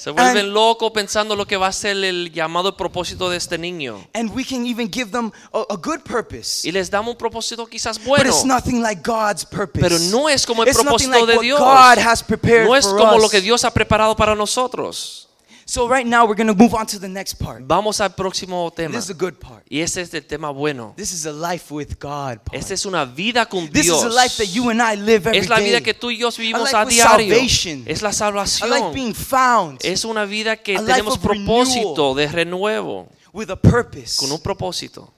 [0.00, 4.06] se vuelven locos pensando lo que va a ser el llamado propósito de este niño.
[4.14, 7.66] and we can even give them a, a good purpose Y les damos un propósito
[7.66, 11.10] quizás but bueno, it's nothing like God's purpose pero no es como el It's propósito
[11.12, 11.60] like de what Dios.
[11.60, 13.30] God has prepared No es for como lo us.
[13.30, 15.26] que Dios ha preparado para nosotros.
[15.70, 18.72] So right now we're going to move on to the next part Vamos al próximo
[18.74, 18.92] tema.
[18.92, 20.94] this is a good part Y ese es el tema bueno.
[20.96, 22.54] this is a life with God part.
[22.54, 23.98] Esta es una vida con this Dios.
[23.98, 25.82] is a life that you and I live every Es la vida day.
[25.82, 27.34] que tú y yo vivimos life a diario.
[27.34, 27.84] salvation.
[27.86, 28.68] Es la a salvación.
[28.70, 34.16] life being found Es una vida que A tenemos propósito de renuevo, with a purpose
[34.18, 35.12] con un propósito.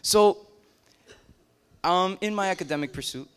[0.00, 0.46] So,
[1.84, 3.28] um, in my academic pursuit,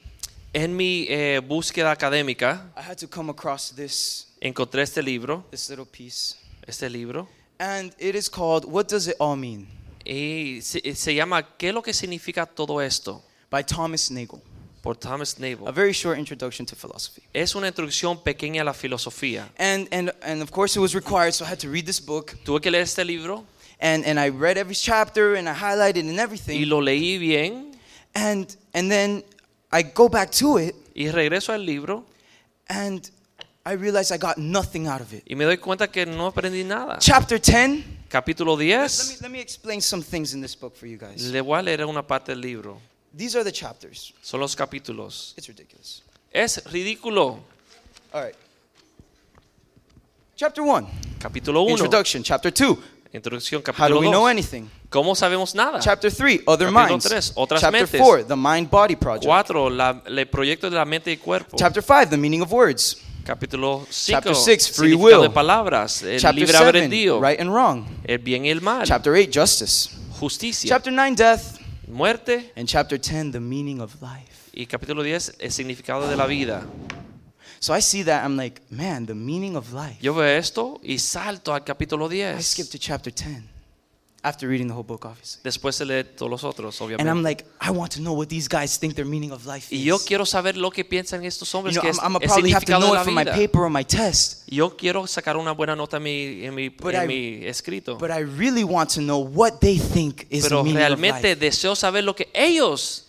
[0.54, 5.69] En mi eh, búsqueda académica I had to come across this encontré este libro, this
[5.69, 6.36] little piece,
[6.67, 7.27] este libro,
[7.60, 9.67] and it is called "What Does It All Mean"
[10.06, 13.23] y se, se llama ¿Qué es lo que significa todo esto?
[13.49, 14.41] by Thomas Nagel.
[14.82, 15.65] Por Thomas Nagel.
[15.67, 17.21] A very short introduction to philosophy.
[17.34, 19.47] Es una introducción pequeña a la filosofía.
[19.58, 22.36] And and and of course, it was required, so I had to read this book.
[22.43, 23.45] Tuve que leer este libro
[23.79, 26.60] And and I read every chapter, and I highlighted and everything.
[26.60, 27.71] y lo leí bien
[28.13, 29.23] And and then
[29.71, 32.06] I go back to it, y regreso al libro
[32.67, 33.10] and
[33.65, 35.23] I realized I got nothing out of it.
[35.26, 36.97] y me doy cuenta que no aprendí nada.
[36.99, 38.10] Chapter 10.
[38.10, 41.23] Capítulo Let me let me explain some things in this book for you guys.
[41.32, 42.80] le voy a leer una parte del libro.
[43.15, 44.13] These are the chapters.
[44.21, 45.34] Son los capítulos.
[45.38, 46.02] It's ridiculous.
[46.32, 47.39] Es ridículo.
[48.13, 48.36] All right.
[50.36, 50.88] Chapter 1.
[51.19, 51.71] Capítulo 1.
[51.71, 52.23] Introduction.
[52.23, 52.78] Chapter 2.
[53.13, 54.67] Introducción, capítulo How do we know anything?
[54.89, 55.80] ¿Cómo sabemos nada?
[55.80, 56.41] Chapter 3.
[56.47, 57.06] Other Capítulo minds.
[57.06, 58.02] tres, otras Chapter mentes.
[58.02, 58.26] 4.
[58.26, 59.26] The mind body project.
[59.26, 59.69] 4.
[59.69, 61.56] La, el proyecto de la mente y cuerpo.
[61.56, 62.10] Chapter 5.
[62.10, 62.97] The meaning of words.
[63.24, 64.12] Capítulo 5.
[64.12, 65.22] Chapter six, free will.
[65.22, 66.04] de palabras.
[66.04, 66.80] El Chapter libre 7.
[66.80, 67.22] albedrío.
[67.22, 67.86] Right and wrong.
[68.04, 68.86] El bien y el mal.
[68.86, 69.32] Chapter 8.
[69.34, 69.90] Justice.
[70.20, 70.68] Justicia.
[70.68, 71.16] Chapter 9.
[71.16, 71.60] Death.
[71.88, 72.52] muerte.
[72.56, 73.32] And chapter 10.
[73.32, 74.50] The meaning of life.
[74.54, 75.38] Y capítulo 10.
[75.40, 76.64] El significado de la vida.
[77.60, 78.26] So I see that.
[78.26, 79.98] I'm like, man, the meaning of life.
[80.02, 82.72] Yo veo esto y salto al capítulo I skip 10.
[82.72, 83.53] to chapter 10
[84.24, 85.42] after reading the whole book, obviously.
[85.44, 87.10] Después se lee todos los otros, And.
[87.10, 89.82] I'm like, I want to know what these guys think their meaning of life is.
[89.82, 92.66] Y yo quiero saber lo que piensan estos you hombres know, que I'm, probably have
[92.66, 94.48] to know it for my paper or my test.
[94.48, 97.98] Yo quiero sacar una buena nota en mi, en mi, But en I- mi escrito.
[97.98, 101.30] But I really want to know what they think is Pero the meaning of realmente
[101.30, 101.40] life.
[101.40, 103.08] deseo saber lo que ellos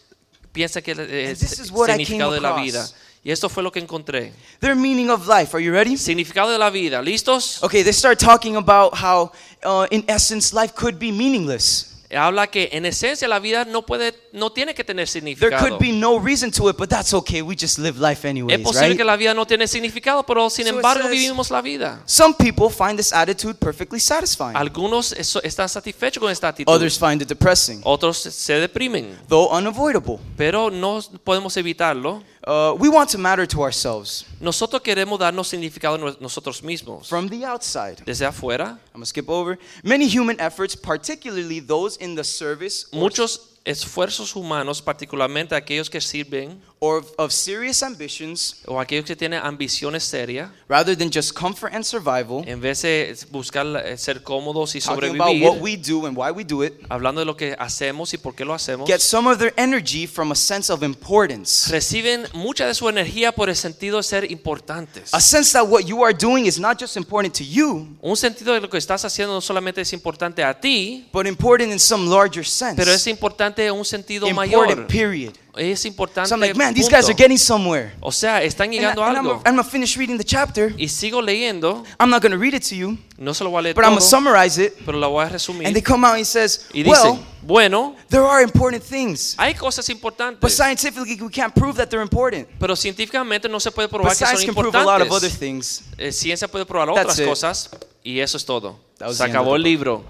[0.53, 2.88] piensan que es el significado de la vida.
[3.24, 4.32] Y esto fue lo que encontré.
[4.60, 5.56] Their meaning of life.
[5.56, 5.96] Are you ready?
[5.96, 7.00] Significado de la vida.
[7.00, 7.62] ¿Listos?
[7.62, 9.32] Okay, they start talking about how,
[9.64, 11.90] uh, in essence, life could be meaningless.
[12.14, 15.66] Habla que en esencia la vida no puede, no tiene que tener There significado.
[15.66, 17.42] could be no reason to it, but that's okay.
[17.42, 18.96] We just live life anyways, Es posible right?
[18.98, 22.00] que la vida no tiene significado, pero sin So embargo says- vivimos la vida.
[22.04, 24.54] Some people find this attitude perfectly satisfying.
[24.54, 26.72] Algunos eso- están satisfechos con esta actitud.
[26.72, 30.20] Others find it depressing, Otros se deprimen, though unavoidable.
[30.37, 32.22] pero no podemos evitarlo.
[32.46, 37.09] Uh, we want to matter to ourselves Nosotros queremos darnos significado nosotros mismos.
[37.09, 38.02] from the outside.
[38.04, 39.59] Desde afuera, I'm gonna skip over.
[39.83, 46.61] Many human efforts, particularly those in the service muchos esfuerzos humanos, particularmente aquellos que sirven
[46.84, 51.72] or of, of serious ambitions, o aquellos que tienen ambiciones serias, rather than just comfort
[51.72, 56.06] and survival, en vez de buscar eh, ser cómodos y talking about what we do
[56.06, 58.86] and why we do it, hablando de lo que hacemos y por qué lo hacemos,
[58.86, 61.70] get some of their energy from a sense of importance.
[61.70, 65.14] reciben mucha de su energía por el sentido de ser importantes.
[65.14, 68.52] A sense that what you are doing is not just important to you, Un sentido
[68.52, 72.08] de lo que estás haciendo no solamente es importante a ti, but important in some
[72.10, 72.76] larger sense.
[72.76, 74.86] pero es importante en un sentido important, mayor.
[74.86, 75.32] period.
[75.56, 76.28] Es importante.
[76.28, 76.96] So I'm like, man, these punto.
[76.96, 77.92] guys are getting somewhere.
[78.00, 79.26] O sea, están And, I, llegando a and I'm.
[79.28, 80.74] I'm gonna finish reading the chapter.
[80.76, 83.62] Y sigo leyendo, I'm not gonna read it to you, no se lo voy a
[83.62, 84.74] leer but I'm gonna summarize it.
[84.84, 88.82] pero voy a And they come out and says, Y well, bueno, there are important
[88.82, 90.40] things, hay cosas importantes.
[90.40, 92.48] but importantes, scientifically we can't prove that they're important.
[92.58, 95.10] pero científicamente no se puede But probar que son science can prove a lot of
[95.12, 95.82] other things.
[95.98, 97.26] Eh, ciencia puede probar That's otras it.
[97.28, 97.70] cosas
[98.02, 98.80] y eso es todo.
[99.12, 100.04] Se acabó el libro.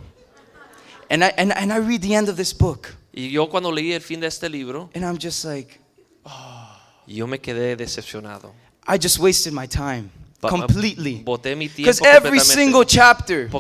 [1.11, 3.93] And I, and, and I read the end of this book, Y yo cuando leí
[3.93, 5.79] el fin de este libro, and I'm just like,
[7.07, 8.53] yo me quedé decepcionado.
[8.89, 10.11] I just wasted my time.
[10.45, 11.23] Pa- completely.
[11.77, 13.51] Because every single chapter,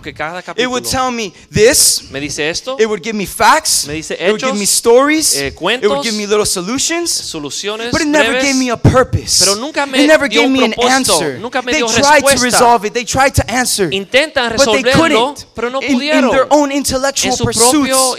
[0.56, 4.12] it would tell me this, me dice esto, it would give me facts, Me dice
[4.12, 8.06] it would give me stories, eh, it would give me little solutions, soluciones but it
[8.06, 9.44] never breves, gave me a purpose.
[9.44, 11.38] pero nunca me it never dio gave me an answer.
[11.38, 14.82] nunca me they dio tried to resolve it, they tried to answer, intentan but they
[14.82, 15.46] couldn't.
[15.54, 18.16] pero no in, in their own en intellectual su pursuits,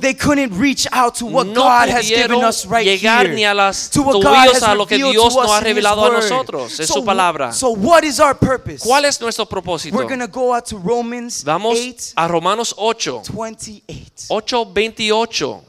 [0.00, 3.34] they couldn't reach out to what no God has given us right here.
[3.34, 5.84] ni a las to what God has a lo que revealed to us in His
[5.84, 6.70] word.
[6.70, 7.04] so.
[7.52, 8.84] So what is our purpose?
[8.84, 9.96] ¿Cuál es nuestro propósito?
[9.96, 14.28] We're to go out to Romans Vamos 8, a Romanos 8, 28.
[14.28, 15.62] 8:28.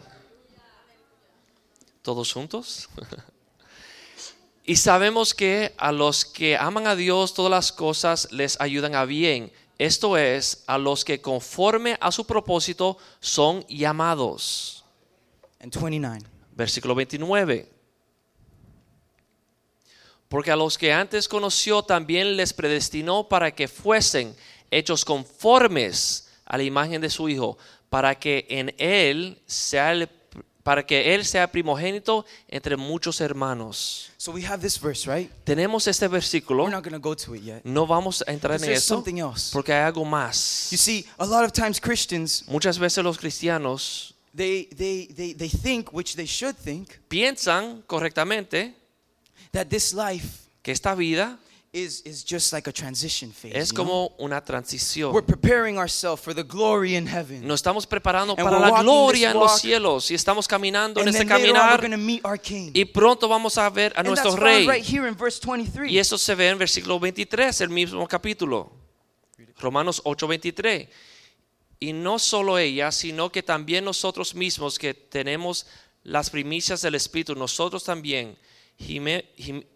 [2.02, 2.90] ¿Todos juntos?
[4.66, 9.06] y sabemos que a los que aman a Dios todas las cosas les ayudan a
[9.06, 9.52] bien.
[9.78, 14.84] Esto es, a los que conforme a su propósito son llamados.
[15.60, 16.22] And 29.
[16.56, 17.71] Versículo 29.
[20.32, 24.34] Porque a los que antes conoció también les predestinó para que fuesen
[24.72, 27.58] hechos conformes a la imagen de su Hijo,
[27.90, 30.08] para que en él sea el-
[30.64, 34.12] para que él sea primogénito entre muchos hermanos.
[34.16, 35.30] So we have this verse, right?
[35.44, 36.64] Tenemos este versículo.
[36.64, 37.66] We're not go to it yet.
[37.66, 39.04] No vamos a entrar en eso
[39.52, 40.70] porque hay algo más.
[40.72, 45.50] You see, a lot of times Christians, Muchas veces los cristianos they, they, they, they
[45.50, 48.76] think, which they should think, piensan correctamente
[49.52, 51.38] that this life que esta vida
[51.74, 53.56] is, is just like a transition phase.
[53.56, 55.14] es como una transición.
[55.14, 57.48] We're preparing ourselves for the glory in heaven.
[57.48, 60.48] Nos estamos preparando And para we're la walking gloria this en los cielos y estamos
[60.48, 62.72] caminando en and este then later on, we're caminar going to meet our King.
[62.74, 64.66] y pronto vamos a ver a and nuestro that's rey.
[64.66, 65.90] found right here in verse 23.
[65.90, 68.72] Y eso se ve en versículo 23, el mismo capítulo.
[69.60, 70.90] Romanos 8:23.
[71.80, 75.66] Y no solo ella, sino que también nosotros mismos que tenemos
[76.04, 78.38] las primicias del Espíritu, nosotros también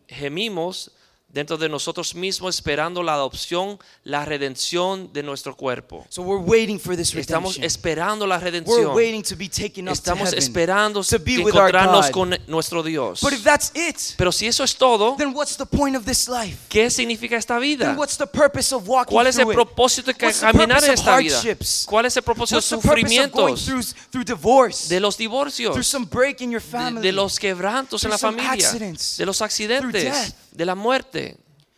[0.08, 0.92] gemimos
[1.36, 6.08] dentro de nosotros mismos esperando la adopción, la redención de nuestro cuerpo.
[6.08, 8.96] So we're waiting for this Estamos esperando la We're redención.
[8.96, 10.40] waiting to be taken up to Estamos heaven.
[10.40, 12.12] esperando to be with our encontrarnos God.
[12.14, 13.20] con nuestro Dios.
[13.20, 16.30] But if that's it, Pero si eso es todo, then what's the point of this
[16.30, 16.58] life?
[16.70, 17.88] ¿qué significa esta vida?
[17.88, 21.42] Then what's the purpose of walking ¿Cuál es el propósito de caminar en esta vida?
[21.86, 23.66] ¿Cuál es el propósito de sufrimientos?
[23.66, 24.88] through, through divorce?
[24.88, 27.02] De los through divorcios, some break in your de, family?
[27.02, 30.34] de los quebrantos en la familia, accidents, de los accidentes.
[30.56, 31.38] De la muerte.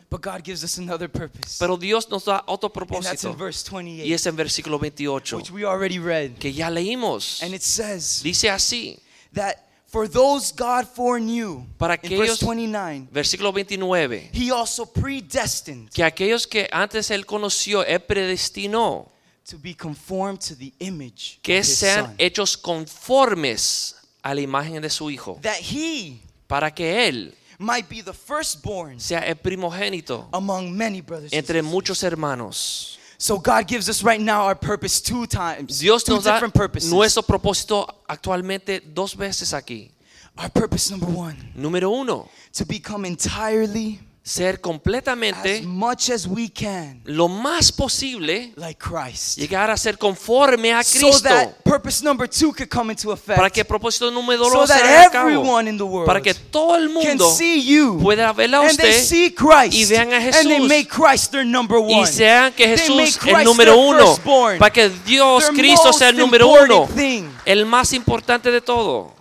[0.10, 1.58] But God gives us another purpose.
[1.60, 3.38] Pero Dios nos da otro and that's in propósito.
[3.38, 6.38] verse 28, Y es en versículo 28, which we already read.
[6.40, 7.42] que ya leímos.
[7.44, 9.00] And it says Dice así,
[9.34, 15.90] that for those God foreknew, Para in verse aquellos- 29, versículo 29, He also predestined
[15.92, 19.12] que aquellos que antes Él conoció, Él predestinó
[19.50, 24.42] to be conformed to the image que of His sean Son, hechos conformes a la
[24.42, 29.36] imagen de su Hijo, that He para que Él might be the firstborn sea el
[29.36, 31.32] primogénito among many brothers.
[31.34, 31.72] and entre sisters.
[31.74, 32.98] muchos hermanos.
[33.20, 36.54] So God gives us right now our purpose two times, Dios two nos da different
[36.54, 36.92] purposes.
[36.92, 39.92] nuestro propósito actualmente dos veces aquí.
[40.38, 46.50] Our purpose number one, Número uno, to become entirely, ser as completamente much as we
[46.50, 49.38] can, lo más posible, like Christ.
[49.38, 51.30] llegar a ser conforme a So Cristo.
[51.30, 53.38] that purpose number two could come into effect.
[53.38, 56.20] Para que el propósito número so dos se that haga everyone in the world Para
[56.22, 60.12] que todo el can mundo see you pueda verla a usted see Christ y vean
[60.12, 60.68] a and they Jesús.
[60.68, 62.02] make Christ their number one.
[62.02, 64.18] y sean que Jesús el Christ número uno.
[64.60, 66.86] Para que Dios, Their Cristo sea el número uno.
[66.94, 67.30] thing.
[67.46, 69.14] El más importante de todo.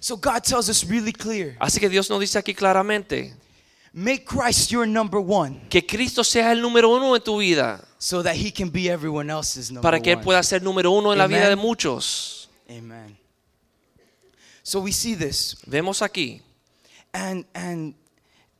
[0.00, 3.36] So God tells us really clear, Así que Dios nos dice aquí claramente
[3.92, 7.84] make Christ your number one que Cristo sea el número uno en tu vida.
[7.98, 11.12] so that he can be everyone else's number Para que Él pueda ser número uno
[11.12, 12.48] en la vida de muchos.
[12.68, 13.16] Amen.
[14.62, 16.40] So we see this Vemos aquí
[17.12, 17.94] and and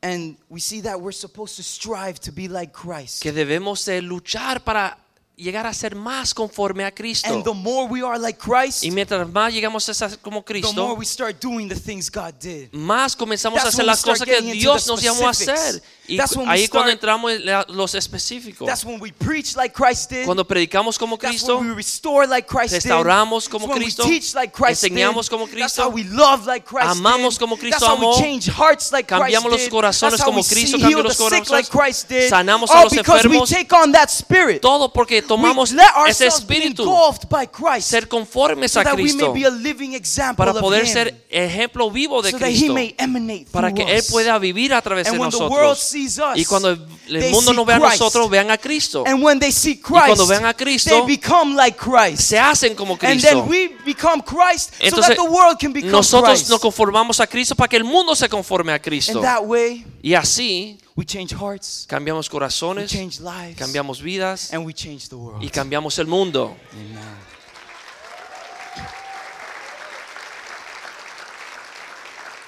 [0.03, 3.23] and we see that we're supposed to strive to be like Christ.
[3.23, 4.99] que debemos de luchar para
[5.41, 7.33] llegar a ser más conforme a Cristo.
[7.33, 10.53] And the more we are like Christ, Y mientras más llegamos a ser como the
[10.53, 12.71] more Cristo, we start doing the things God did.
[12.73, 15.83] más comenzamos a That's hacer when we las cosas que Dios nos llamó a hacer.
[16.11, 19.13] Y That's when we ahí cuando start- entramos en la- los específicos, That's when we
[19.13, 20.25] preach like Christ did.
[20.25, 24.03] cuando predicamos como That's Cristo, when we restore like Christ restauramos como That's when Cristo,
[24.05, 25.31] we teach like Christ enseñamos did.
[25.31, 28.23] como That's Cristo, how we love like Christ amamos como Cristo That's how amó, we
[28.23, 31.51] change hearts like Christ cambiamos los corazones That's como we Cristo heal los corazones.
[31.51, 32.29] like Christ did.
[32.29, 33.49] Sanamos a los we enfermos.
[33.51, 34.61] take on that spirit.
[34.61, 36.85] todo porque tomamos we ese espíritu,
[37.29, 39.33] by Christ ser conformes so a we Cristo,
[40.37, 42.75] para poder ser ejemplo vivo de so Cristo,
[43.53, 45.51] para que Él pueda vivir a través de nosotros.
[46.01, 49.05] Sees us, Y cuando el, mundo nos ve a nosotros, vean a Cristo.
[49.07, 52.23] And when they see cuando Christ, vean a Cristo, they become like Christ.
[52.23, 53.29] Se hacen como And Cristo.
[53.29, 56.51] then we become Christ so Entonces, that the world can become nosotros Christ.
[56.51, 59.19] nos conformamos a Cristo para que el mundo se conforme a Cristo.
[59.19, 64.53] And that way, Y así we change hearts, cambiamos we corazones, change lives, cambiamos vidas
[64.53, 65.43] and we change the world.
[65.43, 66.57] y cambiamos el mundo.
[66.73, 67.21] Amen.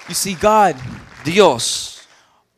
[0.08, 0.76] You see, God
[1.24, 2.06] Dios,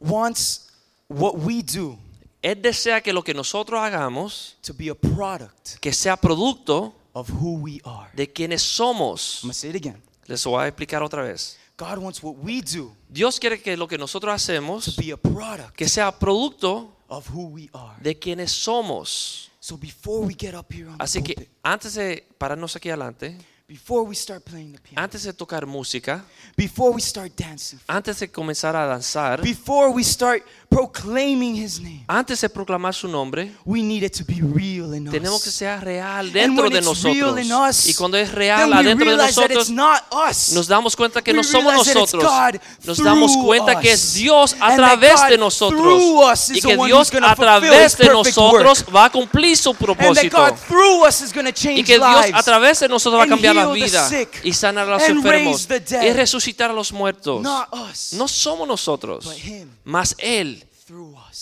[0.01, 0.64] wants
[1.09, 1.99] what we do
[2.43, 7.31] Él desea que lo que nosotros hagamos, to be a product que sea producto of
[7.31, 8.11] who we are.
[8.13, 9.41] de quienes somos.
[9.43, 10.03] I'm to say it again.
[10.27, 11.57] Les voy a explicar otra vez.
[11.77, 15.17] God wants what we do Dios quiere que lo que nosotros to hacemos, be a
[15.17, 17.97] product que sea producto of who we are.
[18.03, 19.51] de quienes somos.
[19.59, 22.91] So before we get up here on the Así que pulpit, antes de pararnos aquí
[22.91, 26.23] adelante, before we start playing the piano, antes de tocar música,
[26.57, 32.05] before we start dancing, antes de comenzar a danzar, before we start proclaiming His name,
[32.07, 35.55] antes de proclamar su nombre, we need it to be real in tenemos que us.
[35.55, 37.39] ser real And dentro de real nosotros.
[37.71, 41.75] us, Y cuando es real adentro de nosotros, nos damos cuenta que We no somos
[41.75, 42.25] nosotros.
[42.85, 44.15] Nos damos cuenta que es.
[44.15, 46.51] Dios a través de nosotros.
[46.51, 50.47] Y que Dios a través de nosotros va a cumplir su propósito.
[51.75, 54.09] Y que Dios a través de nosotros va a cambiar la vida
[54.43, 55.69] y sanar a los enfermos
[56.03, 57.43] y resucitar a los muertos.
[57.43, 59.29] No somos nosotros,
[59.85, 60.64] más Él.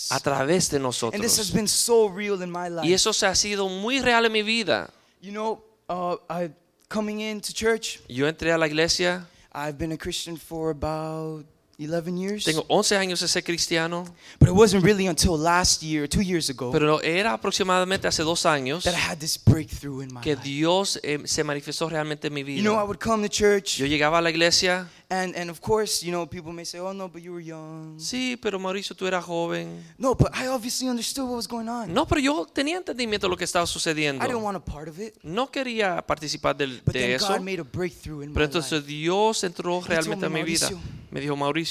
[0.09, 1.51] A través de And this has nosotros.
[1.51, 2.87] been so real in my life.
[2.87, 4.91] Y eso se ha sido muy real en mi vida.
[5.21, 6.51] You know, uh, I
[6.89, 11.45] coming into church, Yo entré a la iglesia, I've been a Christian for about
[11.77, 12.43] 11 years.
[12.45, 14.03] tengo 11 años de ser cristiano,
[14.39, 18.45] But it wasn't really until last year, two years ago, pero era aproximadamente hace dos
[18.45, 20.43] años that I had this breakthrough in my que life.
[20.47, 22.83] Dios eh, se manifestó realmente en mi You know, I vida.
[22.85, 26.27] would come to church, Yo llegaba a la iglesia, and, and of course, you know,
[26.27, 27.99] people may say, oh no, but you were young.
[27.99, 29.83] sí, pero Mauricio, tú eras joven.
[29.97, 31.91] No, but I obviously understood what was going on.
[31.93, 34.39] No, pero yo tenía entendimiento de lo que estaba I didn't sucediendo.
[34.39, 35.15] want a part of it.
[35.23, 37.27] No quería participar del- But de then eso.
[37.27, 38.57] God made a breakthrough in my Pero life.
[38.57, 40.69] entonces Dios entró realmente me, a mi vida.
[40.69, 41.62] "Mauricio, Me dijo, Mauricio,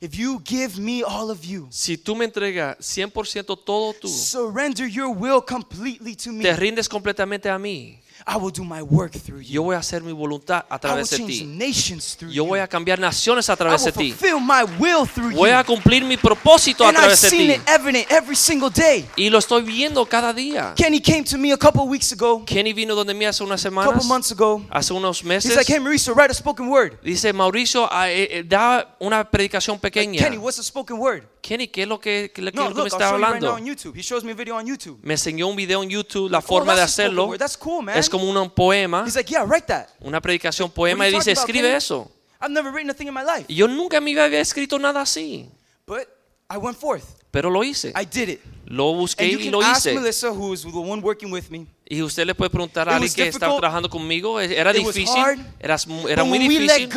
[0.00, 4.86] If you give me all of you, si tú me entregas 100% todo tú, surrender
[4.88, 9.12] your will completely to me, te rindes completamente a mí, I will do my work
[9.12, 9.52] through you.
[9.54, 11.44] yo voy a hacer mi voluntad a través de ti.
[11.44, 14.10] nations through Yo voy a cambiar naciones a través de ti.
[14.12, 17.52] fulfill my will through Voy a cumplir mi propósito a través de seen ti.
[17.54, 19.06] it evident every single day.
[19.16, 20.74] Y lo estoy viendo cada día.
[20.76, 23.70] Kenny came to me a couple weeks ago, Kenny vino donde mí hace unas a
[23.70, 24.64] couple semanas, months ago.
[24.68, 25.56] hace unos He's meses.
[25.56, 26.98] like, hey, Mauricio, write a spoken word.
[27.04, 30.18] Dice, Mauricio, ah, eh, eh, da una predicación pequeña.
[30.20, 31.22] Kenny, what's a spoken word?
[31.40, 33.46] Kenny, ¿qué es lo que, qué es lo No, que me está hablando?
[34.24, 34.98] me a video on YouTube.
[35.02, 37.26] Me enseñó un video en YouTube, la Oh, forma de a spoken hacerlo.
[37.26, 37.36] cool.
[37.96, 39.86] Es como un poema, He's like, yeah, write that.
[40.00, 41.76] una predicación poema y dice, about, escribe Kenny?
[41.76, 42.10] eso.
[42.40, 43.44] I've never written a thing in my life.
[43.48, 45.48] Y yo nunca en mi vida había escrito nada así,
[45.86, 46.08] But
[46.50, 47.04] I went forth.
[47.30, 47.92] pero lo hice.
[48.00, 48.40] I did it.
[48.64, 49.94] Lo busqué y lo ask hice.
[49.94, 51.66] Melissa, who is the one working with me.
[51.90, 53.60] Y usted le puede preguntar a alguien que difficult.
[53.60, 55.22] trabajando conmigo, e-, era difícil,
[55.58, 55.76] era,
[56.06, 56.90] era But muy difícil.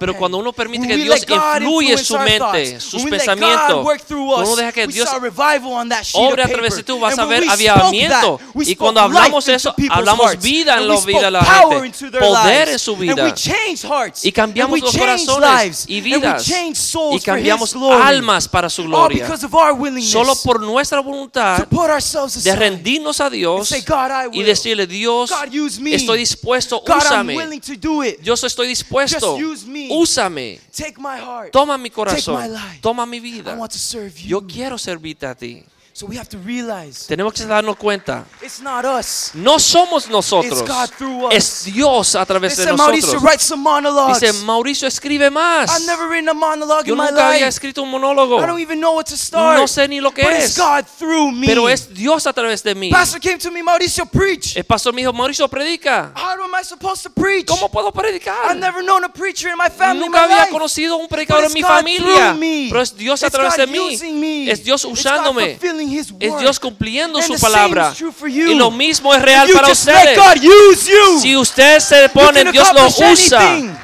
[0.00, 4.72] Pero cuando uno permite when que Dios influye su mente, sus pensamientos, cuando uno deja
[4.72, 5.06] que Dios
[6.14, 8.40] obre a través de tú, vas a ver avivamiento.
[8.54, 12.72] Y cuando hablamos eso, hablamos vida en la vida de la gente, poder lives.
[12.72, 13.34] en su vida.
[14.22, 16.50] Y cambiamos los corazones y vidas.
[17.12, 19.24] Y cambiamos almas para su gloria.
[19.24, 21.66] because of our willingness Solo por nuestra voluntad
[22.42, 24.46] de rendirnos a Dios say, "God, I y will.
[24.46, 27.36] decirle, Dios, estoy dispuesto, úsame.
[27.36, 28.20] willing to do it.
[28.22, 29.88] Yo estoy dispuesto, Just use me.
[29.90, 30.60] úsame.
[30.76, 31.52] Take my heart.
[31.52, 33.54] Toma mi corazón, toma mi I vida.
[33.54, 34.28] want to serve you.
[34.28, 35.64] Yo quiero servirte a ti.
[35.96, 38.26] So we have to realize Tenemos que darnos cuenta.
[38.42, 39.30] it's not us.
[39.32, 40.60] No somos nosotros.
[40.60, 41.34] It's God through us.
[41.34, 43.22] Es Dios a They través de said, Mauricio, nosotros.
[43.22, 44.20] write some monologues.
[44.20, 45.70] Dice, Mauricio, escribe más.
[45.70, 47.48] I've never written a monologue Yo in my nunca había life.
[47.48, 48.38] escrito un monólogo.
[48.38, 49.58] I don't even know what to start.
[49.58, 50.50] No sé ni lo que but es.
[50.50, 51.46] it's God through me.
[51.46, 52.90] Pero es Dios a través de mí.
[52.90, 54.54] Pastor came to me, Mauricio, preach.
[54.54, 56.12] El pastor me dijo, Mauricio, predica.
[56.58, 57.46] I supposed to preach?
[57.46, 58.50] ¿Cómo puedo predicar?
[58.50, 60.06] I've never known a preacher in my family.
[60.06, 60.50] Nunca había life.
[60.50, 62.36] conocido un predicador en mi God familia.
[62.68, 64.48] Pero es Dios a través de mí.
[64.48, 65.58] Es Dios usándome.
[66.20, 66.38] Es.
[66.38, 67.94] Dios cumpliendo And su palabra.
[68.24, 70.18] Y lo mismo es real para ustedes.
[71.20, 73.40] Si usted se pone, can Dios lo usa.
[73.40, 73.74] anything.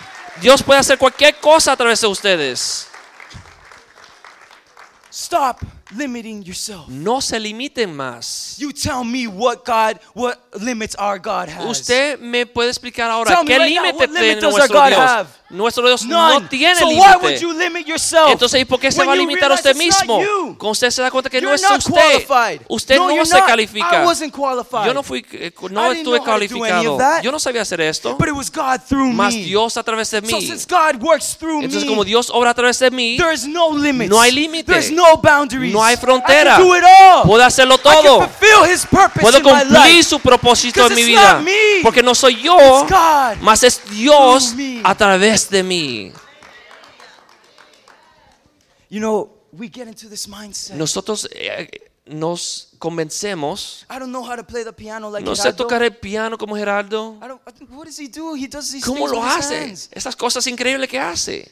[0.41, 2.89] Dios puede hacer cualquier cosa a través de ustedes.
[5.13, 6.89] stop limiting yourself.
[6.89, 8.57] No se limiten más.
[8.59, 11.65] You tell me what God, what limits our God has.
[11.65, 15.01] Usted me puede explicar ahora Tell qué right límite tiene nuestro God Dios.
[15.01, 15.29] have?
[15.53, 16.41] Nuestro Dios None.
[16.41, 18.31] no tiene so why would you limit yourself?
[18.33, 20.19] Entonces, ¿y por qué se va a you limitar a usted mismo?
[20.57, 21.93] Cuando usted se da cuenta que no es usted.
[21.93, 22.63] qualified.
[22.69, 23.47] Usted no, se not.
[23.47, 24.03] califica.
[24.03, 24.87] I wasn't qualified.
[24.87, 26.99] Yo no fui, eh, no estuve calificado.
[27.23, 28.17] Yo no sabía hacer esto.
[28.17, 29.45] But it was God through me.
[29.45, 30.47] Dios a través de So mí.
[30.47, 33.47] since God works through Entonces, me, como Dios obra a través de mí, there is
[33.47, 34.11] no limits.
[34.11, 34.65] No hay límite.
[34.65, 35.21] There's no
[35.83, 36.59] no hay frontera.
[37.25, 38.29] Puedo hacerlo todo.
[39.21, 41.45] Puedo cumplir su propósito en mi vida.
[41.83, 42.87] Porque no soy yo,
[43.41, 44.55] mas es Dios
[44.85, 46.13] a través de mí.
[48.89, 50.77] You know, we get into this mindset.
[50.77, 51.67] Nosotros eh,
[52.05, 53.87] nos convencemos.
[53.89, 56.57] I don't know how to play the piano like No sé tocar el piano como
[56.57, 57.17] Gerardo.
[57.23, 58.35] I don't, I think- what does he do?
[58.37, 59.73] He does these ¿Cómo lo hace?
[59.93, 61.51] Esas cosas increíbles que hace.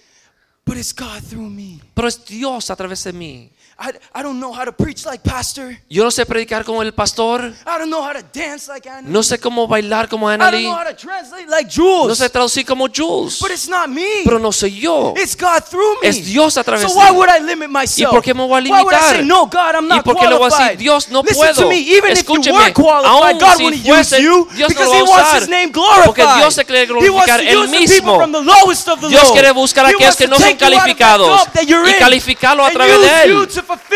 [0.66, 1.80] But it's God through me.
[1.94, 3.50] Pero es Dios a través de mí.
[3.82, 5.74] I, I don't know how to preach like pastor.
[5.88, 7.54] Yo no sé predicar como el pastor.
[7.66, 9.08] I don't know how to dance like Anna.
[9.08, 12.08] No sé cómo bailar como I don't know how to translate like Jules.
[12.08, 13.38] No sé traducir como Jules.
[13.40, 14.04] But it's not me.
[14.22, 15.14] Pero no soy yo.
[15.16, 16.08] It's God through me.
[16.08, 18.10] Es Dios a través so why would I limit myself?
[18.10, 19.16] ¿Y por qué me voy a Why would I limitar?
[19.16, 21.62] say, no, God, I'm ¿Y por qué le voy a decir, Dios, no Listen puedo?
[21.62, 24.48] to me, even Escúcheme, if you were qualified, aún God si wouldn't fuese, use you
[24.56, 25.42] Dios no because lo va He a wants usar.
[25.42, 26.04] His name glorified.
[26.04, 28.20] Porque Dios se quiere glorificar Él mismo.
[29.08, 33.48] Dios quiere buscar a aquellos que no son calificados y calificarlo a través de Él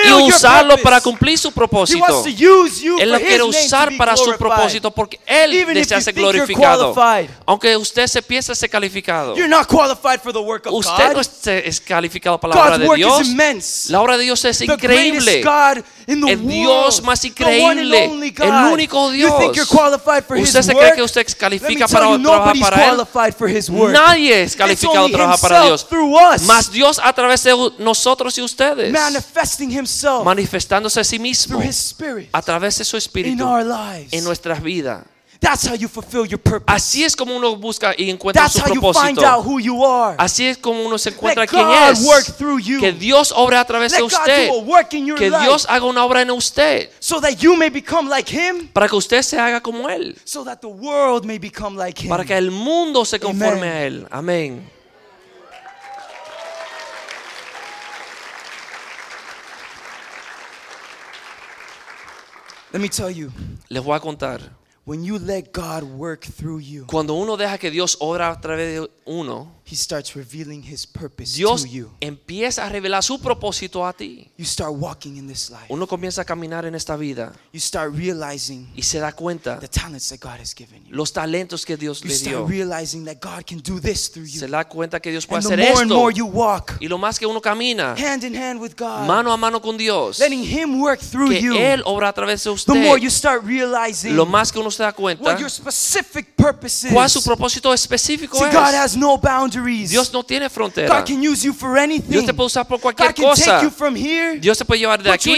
[0.05, 2.25] y usarlo para cumplir su propósito.
[2.99, 6.95] Él lo quiere usar para su propósito porque Él desea ser glorificado.
[7.47, 11.21] Aunque usted se piensa ser calificado, You're not qualified for the work of usted no
[11.21, 13.91] es calificado para la obra de Dios.
[13.91, 15.43] La obra de Dios es increíble.
[16.07, 18.05] El Dios más increíble.
[18.05, 18.11] El
[18.73, 19.57] único You think Dios.
[19.57, 20.85] you're qualified for ¿Usted His se work?
[20.87, 23.93] cree que usted califica para you, trabajar para Él?
[23.93, 25.87] Nadie es calificado a only trabajar para Dios.
[25.89, 28.93] through us, Más Dios a través de nosotros y ustedes.
[28.93, 31.59] manifesting Himself Manifestándose a sí mismo.
[31.59, 33.45] through His Spirit A través de su in espíritu.
[33.45, 34.13] our lives.
[34.13, 35.05] En nuestras vidas.
[35.41, 36.65] That's how you fulfill your purpose.
[36.75, 39.27] Así es como uno busca y encuentra That's su how you find propósito.
[39.27, 40.17] out who you are.
[40.19, 42.05] Así es como uno se encuentra Let quién God es.
[42.05, 42.81] work through you.
[42.81, 44.49] Que Dios obra a través Let de God usted.
[44.49, 46.89] do a work in your Que life Dios haga una obra en usted.
[46.99, 50.17] so that you may become like Him, Para que usted se haga como Él.
[50.25, 52.09] so that the world may become like Him.
[52.09, 53.73] Para que el mundo se conforme Amen.
[53.73, 54.09] a Él.
[54.11, 54.71] Amén.
[62.73, 63.31] Let me tell you,
[63.69, 64.41] Les voy a contar.
[64.87, 68.81] When you let God work through you, Cuando uno deja que Dios obra a través
[68.81, 71.91] de uno, He starts revealing His purpose Dios to you.
[72.01, 74.31] empieza a revelar su propósito a ti.
[74.39, 75.67] You start walking in this life.
[75.69, 79.67] Uno comienza a caminar en esta vida You start realizing y se da cuenta the
[79.67, 80.95] talents that God has given you.
[80.95, 82.31] los talentos que Dios You le dio.
[82.39, 84.53] start realizing that God can do this through Se you.
[84.53, 86.01] da cuenta que Dios puede And the hacer more and esto.
[86.01, 89.33] more you walk Y lo más que uno camina hand in hand with God, mano
[89.33, 92.55] a mano con Dios, letting Him work through que you, Él obra a través de
[92.65, 93.03] the more usted.
[93.03, 97.11] you start realizing Lo más que uno se da cuenta what your specific purpose cuál
[97.11, 97.25] su is.
[97.25, 98.75] propósito específico See, God es.
[98.75, 99.64] has no boundaries.
[99.65, 101.01] Dios no tiene frontera.
[101.01, 102.11] God can use you for anything.
[102.11, 103.45] Dios te puede usar por God cualquier can cosa.
[103.45, 105.35] take you from here, Dios te puede llevar de aquí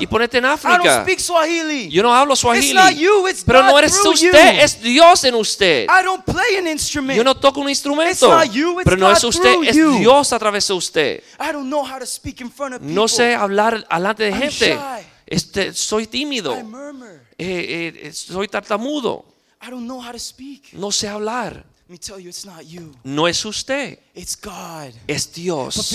[0.00, 1.02] y ponerte en I don't África.
[1.02, 1.88] speak Swahili.
[1.90, 2.74] Yo no hablo It's swahili.
[2.74, 4.60] not you, it's Pero God no eres through usted, you.
[4.60, 5.86] es Dios en usted.
[5.88, 7.16] I don't play an instrument.
[7.16, 8.28] Yo no toco un instrumento.
[8.28, 9.98] not you, it's Pero no God es usted, es you.
[9.98, 11.22] Dios a través de usted.
[11.40, 12.94] I don't know how to speak in front of people.
[12.94, 14.74] No sé hablar delante de I'm gente.
[14.74, 15.06] shy.
[15.26, 16.58] Este, soy tímido.
[16.58, 17.22] I murmur.
[17.38, 19.24] Eh, eh, soy tartamudo.
[19.66, 20.72] I don't know how to speak.
[20.74, 21.64] No sé hablar.
[21.86, 22.94] Let me tell you, it's not you.
[23.04, 25.92] No es usted, It's God es Dios.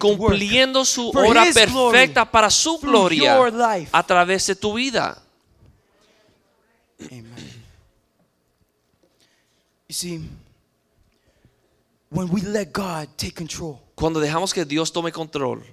[0.00, 3.36] Cumpliendo su obra perfecta para su gloria
[3.90, 5.20] a través de tu vida.
[7.10, 7.24] Amen.
[9.88, 10.20] You see,
[12.10, 15.64] when we let God take control, Cuando dejamos que Dios tome control,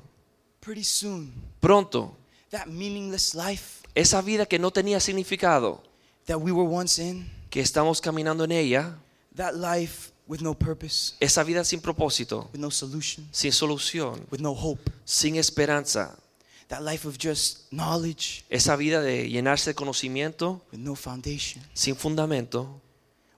[0.60, 2.18] pretty soon, pronto,
[2.50, 5.84] that meaningless life esa vida que no tenía significado,
[6.26, 8.98] that we were once in, que estamos caminando en ella,
[9.38, 14.42] that life with no purpose, esa vida sin propósito, with no solution, sin solución, with
[14.42, 16.18] no hope, sin esperanza,
[16.68, 21.96] that life of just knowledge esa vida de llenarse de conocimiento, with no foundation, sin
[21.96, 22.82] fundamento,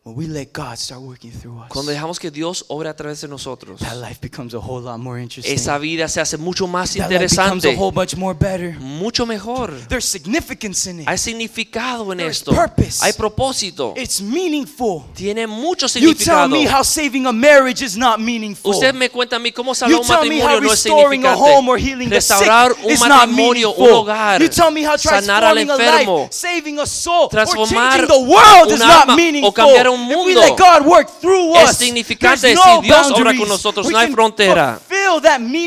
[0.09, 3.21] when we let God start working through us, cuando dejamos que Dios obre a través
[3.21, 5.53] de nosotros, that life becomes a whole lot more interesting.
[5.55, 8.75] esa vida se hace mucho más that life becomes a interesante, whole bunch more better.
[8.79, 9.71] mucho mejor.
[9.87, 11.07] There's significance in it.
[11.07, 12.99] Hay significado en There's esto, purpose.
[13.03, 15.03] hay propósito, It's meaningful.
[15.15, 16.49] tiene mucho You tell significado.
[16.49, 18.71] me how saving a marriage is not meaningful.
[18.71, 20.83] Usted me cuenta a mí cómo salvar You un tell me how matrimonio no es
[20.85, 21.89] restoring a home or significante.
[21.89, 23.97] healing the sick Restaurar un is not matrimonio, un meaningful.
[23.99, 27.29] hogar, You tell me how sanar al transforming a enfermo, life, saving a soul, or
[27.29, 29.53] transformar changing the world is un not alma o meaningful.
[29.53, 33.35] cambiar un If we mundo let God work through es us, significante si Dios obra
[33.35, 34.79] con nosotros, no hay frontera.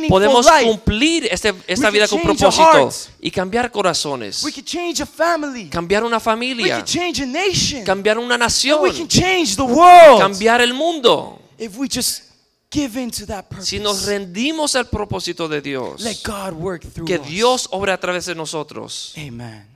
[0.08, 5.06] Podemos cumplir este- esta We vida con propósito y cambiar corazones, We can change a
[5.06, 5.68] family.
[5.68, 7.84] cambiar una We familia, can change a nation.
[7.84, 10.20] cambiar una nación, can change the world.
[10.20, 11.38] cambiar el mundo.
[11.58, 12.22] If we just
[12.70, 13.68] give in to that purpose.
[13.68, 17.26] Si nos rendimos al propósito de Dios, Let God work through que us.
[17.26, 19.14] Dios obre a través de nosotros.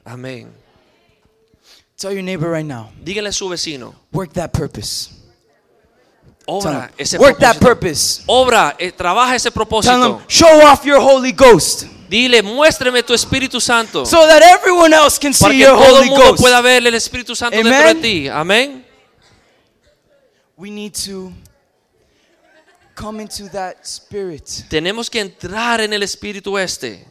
[0.04, 0.48] Amén.
[1.98, 2.90] Tell your neighbor right now.
[3.02, 5.10] Díganle a su vecino, Work that purpose.
[6.46, 7.60] Tell obra ese work that propósito.
[7.80, 8.22] purpose.
[8.26, 10.18] Obra, eh, trabaja ese Tell propósito.
[10.20, 11.84] him, show off your Holy Ghost.
[12.08, 14.04] Dile, muéstrame tu Espíritu Santo.
[14.06, 16.40] so that everyone else can para see que your todo Holy el mundo Ghost.
[16.40, 17.72] pueda ver el Espíritu Santo Amen.
[17.72, 18.28] dentro de ti.
[18.28, 18.84] Amén.
[20.56, 21.32] We need to
[22.94, 27.04] come into that spirit Tenemos que entrar en el Espíritu este.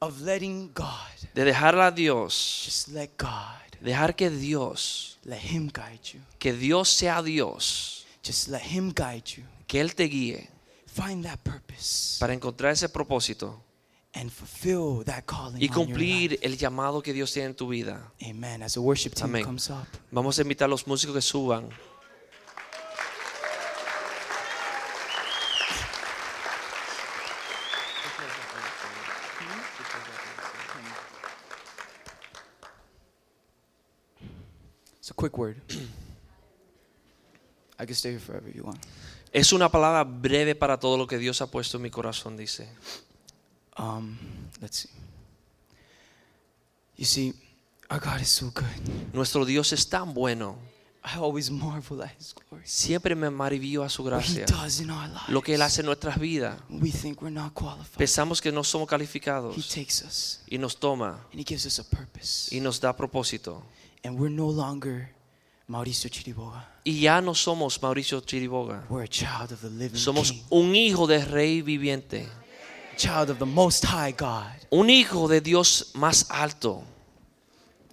[0.00, 0.86] of letting God,
[1.34, 2.62] De dejarla a Dios.
[2.64, 6.20] just let God, Dejar que Dios, let Him guide you.
[6.38, 8.06] que Dios sea Dios.
[8.24, 9.44] Just let Him guide you.
[9.66, 10.48] Que Él te guíe
[10.86, 13.62] Find that purpose para encontrar ese propósito
[14.14, 15.62] and fulfill that calling.
[15.62, 18.10] y cumplir el llamado que Dios tiene en tu vida.
[18.22, 18.62] Amen.
[18.62, 19.44] As the worship team Amén.
[19.44, 19.86] comes up.
[20.10, 21.68] Vamos a invitar a los músicos que suban.
[35.08, 35.56] It's a quick word.
[37.78, 38.78] I can stay here forever if you want.
[39.32, 42.68] Es una palabra breve para todo lo que Dios ha puesto en mi corazón, dice.
[43.78, 44.18] Um,
[44.60, 44.90] let's see.
[46.98, 47.32] You see,
[47.90, 49.14] our God is so good.
[49.14, 50.58] Nuestro Dios es tan bueno.
[51.02, 52.64] I always marvel at His glory.
[52.66, 54.44] Siempre me maravillo a su What He gracia.
[54.44, 55.28] does in our lives.
[55.30, 56.60] Lo que Él hace en nuestras vidas.
[56.68, 57.96] We think we're not qualified.
[57.96, 61.78] Pensamos que no somos He calificados takes us y nos toma and He gives us
[61.78, 62.54] a purpose.
[62.54, 63.64] y nos da propósito.
[64.08, 65.10] And we're no longer
[65.68, 66.64] Mauricio Chiriboga.
[66.82, 68.84] Y ya no somos Mauricio Chiriboga.
[68.88, 72.26] We're a child of the living Somos King, un hijo del Rey viviente.
[72.96, 74.66] child of the Most High God.
[74.70, 76.84] Un hijo de Dios más alto.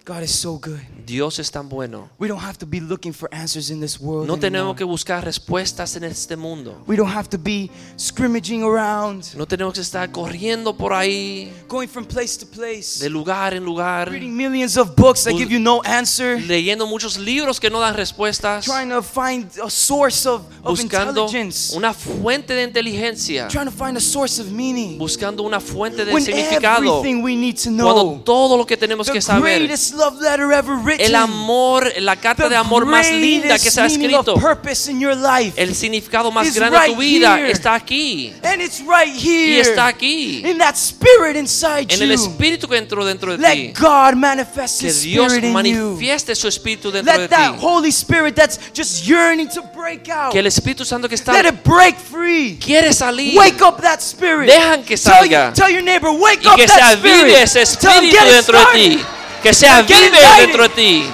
[0.06, 0.78] God is so good.
[1.04, 2.08] Dios es tan bueno.
[2.18, 4.28] We don't have to be looking for answers in this world.
[4.28, 4.40] No anymore.
[4.40, 6.80] tenemos que buscar respuestas en este mundo.
[6.86, 11.88] We don't have to be scrimmaging around, No tenemos que estar corriendo por ahí, going
[11.88, 15.58] from place to place, de lugar en lugar, reading millions of books that give you
[15.58, 20.42] no answer, leyendo muchos libros que no dan respuestas, trying to find a source of,
[20.62, 24.98] of buscando intelligence, una fuente de inteligencia, trying to find a source of meaning.
[24.98, 29.08] buscando una fuente de When significado, everything we need to cuando todo lo que tenemos
[29.08, 33.10] the que saber, greatest love letter ever written, el amor, la carta de amor más
[33.10, 36.92] linda que se ha escrito, purpose in your life, el significado más grande de tu
[36.92, 37.50] right vida here.
[37.50, 42.12] está aquí and it's right y here, está aquí, in that spirit inside en el
[42.12, 43.66] espíritu que entró dentro de ti.
[43.68, 47.58] Let God manifest Que Dios spirit manifieste su espíritu dentro de Let that ti.
[47.60, 50.32] Holy Spirit that's just yearning to break out.
[50.32, 52.58] Que el Espíritu Santo que está Let it break free.
[52.62, 54.48] quiere salir Wake up that spirit.
[54.50, 55.48] Dejan que Tell, salga.
[55.48, 57.22] you- tell your neighbor, wake y up que se that spirit.
[57.22, 59.04] avive ese Tell him, espíritu dentro de ti.
[59.46, 60.36] Que se Get avive ignited.
[60.38, 61.12] dentro de ti.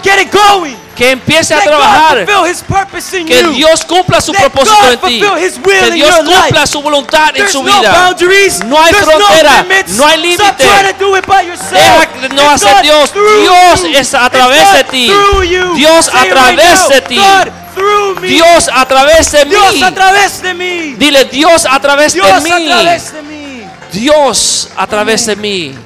[0.97, 2.25] Que empiece a trabajar.
[3.27, 3.43] Que.
[3.55, 5.23] Dios cumpla su propósito en ti.
[5.63, 8.17] Que Dios cumpla su voluntad en su no vida.
[8.65, 9.67] No hay frontera.
[9.99, 10.45] No, hay límite.
[10.57, 13.13] Deja que no hacer Dios.
[13.13, 15.13] Dios es a través de ti.
[15.75, 17.21] Dios a través de ti.
[18.23, 19.83] Dios a través de Dios mí.
[19.83, 20.95] a través de mí.
[20.97, 22.15] Dile Dios a Dios través
[23.13, 23.65] de mí.
[23.93, 25.79] Dios a través de mí.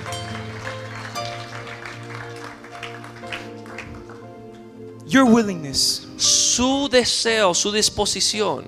[5.07, 8.65] Your willingness Su deseo, su disposición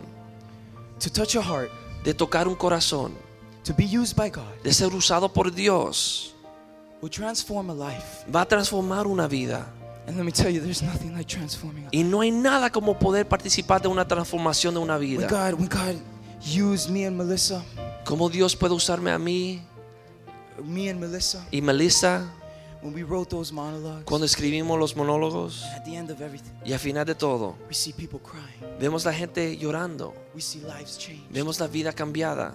[1.00, 1.70] to touch a heart,
[2.04, 3.12] de tocar un corazón,
[3.64, 6.34] to be used by God, de ser usado por Dios,
[7.00, 8.24] will transform a life.
[8.34, 9.66] va a transformar una vida.
[10.06, 12.98] And let me tell you, there's nothing like transforming a Y no hay nada como
[12.98, 15.28] poder participar de una transformación de una When vida.
[15.28, 16.00] God, when God
[16.42, 17.62] used me and Melissa,
[18.04, 19.60] Cómo Dios puede usarme a mí
[20.64, 22.32] me and Melissa, y Melissa
[22.82, 26.72] when we wrote those monologues, cuando escribimos los monólogos at the end of everything, y
[26.72, 28.78] al final de todo we see people crying.
[28.78, 31.22] vemos la gente llorando, We see lives change.
[31.30, 32.54] vemos la vida cambiada.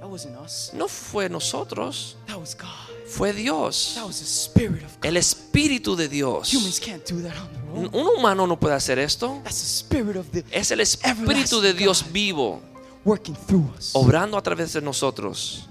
[0.00, 0.72] That wasn't us.
[0.74, 2.68] No fue nosotros, That was God.
[3.06, 5.04] fue Dios, That was the Spirit of God.
[5.06, 6.50] el Espíritu de Dios.
[6.52, 8.16] Humans can't do that on their Un own.
[8.16, 9.40] humano no puede hacer esto.
[9.44, 12.60] That's the Spirit of the Es el Espíritu de Dios vivo,
[13.04, 13.92] working through us.
[13.94, 15.68] obrando a través de nosotros.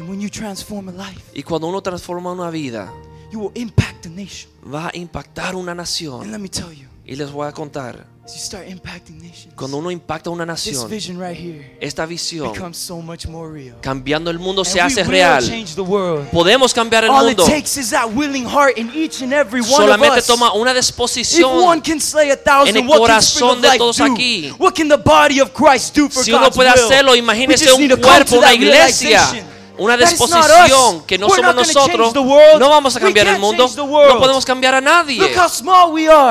[0.00, 2.90] And when you transform a life, Y cuando uno transforma una vida,
[3.30, 4.50] you will impact a nation.
[4.64, 6.32] va a impactar una And nación.
[6.32, 9.76] let me tell you, Y les voy a contar, as you start impacting nations, cuando
[9.78, 13.76] uno impacta una this nación, vision right here esta visión, becomes so much more real.
[13.82, 15.42] cambiando el mundo se hace real.
[15.46, 16.30] change the world.
[16.30, 17.44] Podemos cambiar el All it mundo.
[17.52, 20.26] takes is that willing heart in each and every one Solamente of us.
[20.26, 21.82] toma una If one disposición.
[21.82, 24.04] can slay a en thousand, el what can Spirit corazón de todos do?
[24.04, 24.54] aquí.
[24.58, 27.88] What can the body of Christ do for Si uno God's puede hacerlo, imagínese un
[28.00, 29.49] cuerpo, una iglesia, realization
[29.80, 32.14] una disposición que no somos nosotros.
[32.14, 33.68] No vamos a cambiar el mundo.
[33.76, 35.20] No podemos cambiar a nadie.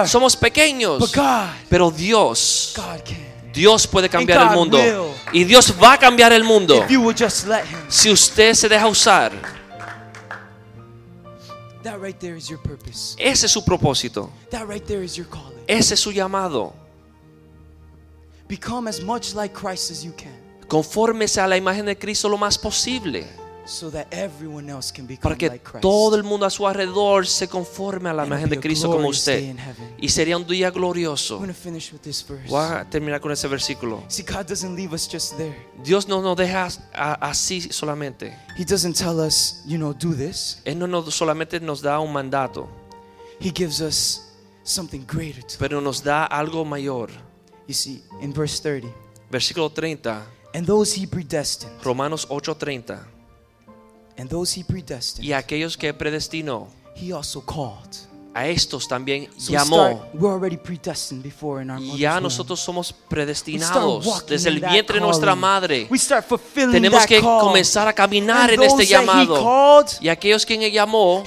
[0.05, 1.11] Somos pequeños.
[1.67, 2.73] Pero Dios.
[3.51, 4.77] Dios puede cambiar el mundo.
[5.33, 6.85] Y Dios va a cambiar el mundo.
[7.87, 9.31] Si usted se deja usar,
[11.81, 13.15] That right there is your purpose.
[13.17, 14.29] ese es su propósito.
[14.51, 15.57] That right there is your calling.
[15.65, 16.73] Ese es su llamado.
[18.49, 20.38] Become as much like Christ as you can.
[20.69, 23.27] Confórmese a la imagen de Cristo lo más posible.
[23.69, 25.81] so that everyone else can para que like Christ.
[25.81, 29.09] todo el mundo a su alrededor se conforme a la And imagen de Cristo como
[29.09, 29.55] usted.
[29.99, 31.35] Y sería un día glorioso.
[31.35, 32.49] I'm going to finish with this verse.
[32.49, 34.03] Voy a terminar con ese versículo.
[34.07, 35.55] See, God doesn't leave us just there.
[35.83, 38.35] Dios no nos deja así solamente.
[38.57, 40.61] He doesn't tell us, you know, do this.
[40.65, 42.67] Él no nos, solamente nos da un mandato,
[43.39, 47.11] He gives us something greater to pero nos da algo mayor.
[47.67, 48.87] You see, in verse 30,
[49.29, 53.05] Versículo 30, and those he predestined, Romanos 8:30.
[54.17, 58.08] and those he predestined, Y aquellos que predestinó, he also called.
[58.33, 59.89] A estos también llamó.
[59.89, 64.49] start, we're already predestined before in our mother's Ya nosotros somos We start predestinados desde
[64.49, 65.89] el vientre de nuestra madre.
[66.71, 69.85] Tenemos que comenzar a caminar en este llamado.
[69.99, 71.23] Y aquellos quien él llamó,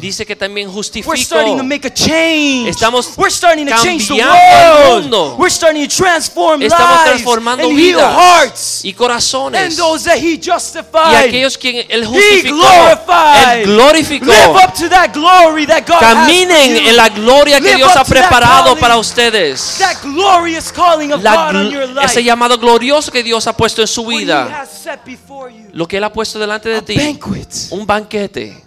[0.00, 1.14] dice que también justificó.
[1.16, 2.68] starting to make a change.
[2.68, 5.02] Estamos We're starting to change the cambiando el world.
[5.04, 5.36] mundo.
[5.38, 9.76] We're starting to transform Estamos transformando vidas y corazones.
[9.76, 12.62] those that he Y justified, aquellos quien él justificó,
[13.52, 14.32] él glorificó.
[15.54, 18.80] Glory that God Caminen en la gloria que Live Dios ha preparado calling.
[18.80, 19.76] para ustedes.
[19.78, 22.06] That glorious calling of La God on your life.
[22.06, 24.66] ese llamado glorioso que Dios ha puesto en su vida.
[25.06, 25.68] you.
[25.72, 26.96] Lo que Él ha puesto delante de A ti.
[26.96, 27.48] banquet.
[27.70, 28.62] Un banquete.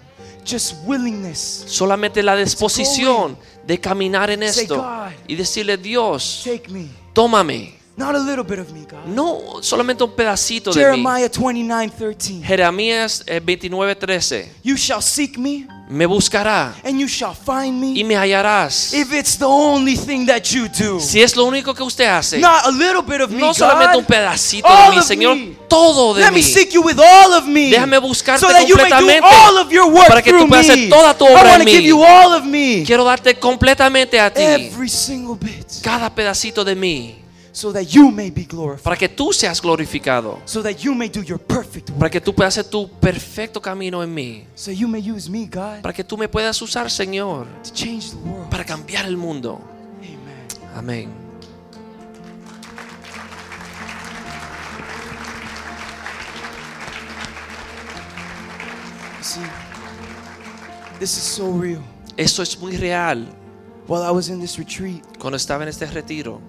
[0.49, 1.65] Just willingness.
[1.67, 6.87] Solamente la disposición de caminar en Say, esto God, y decirle, Dios, Take me.
[7.13, 7.75] tómame.
[7.97, 9.05] Not a little bit of me, God.
[9.07, 10.83] No solamente un pedacito de mí.
[10.85, 12.43] Jeremiah 29 13.
[12.43, 14.45] Jeremías eh, 29:13.
[14.63, 18.93] You shall seek me Me buscará and you shall find y me me hallarás.
[18.93, 20.99] if it's the only thing that you do.
[20.99, 23.93] Si es lo único que usted hace, Not a little bit of me, no solamente
[23.93, 23.99] God.
[23.99, 25.55] un pedacito de mí, Señor, me.
[25.69, 26.43] todo de Let me mí.
[26.43, 27.69] seek you with all of me.
[27.69, 30.45] Déjame buscarte so that you may do completamente all of your work para que tú
[30.45, 30.73] puedas me.
[30.73, 31.71] hacer toda tu obra en mí.
[31.71, 32.83] give you all of me.
[32.85, 35.67] Quiero darte completamente a ti Every single bit.
[35.81, 37.15] cada pedacito de mí
[37.57, 38.83] So that you may be glorified.
[38.83, 41.97] para que tú seas glorificado, So that you may do your perfect work.
[41.97, 45.47] para que tú puedas hacer tu perfecto camino en mí, So you may use me,
[45.47, 48.47] God, para que tú me puedas usar, Señor, to change the world.
[48.51, 49.59] para cambiar el mundo.
[50.75, 51.07] Amen.
[51.07, 51.09] Amén.
[60.99, 61.83] This is so real.
[62.17, 63.27] Esto es muy real.
[63.87, 66.41] While I was in this retreat Cuando estaba en este retiro,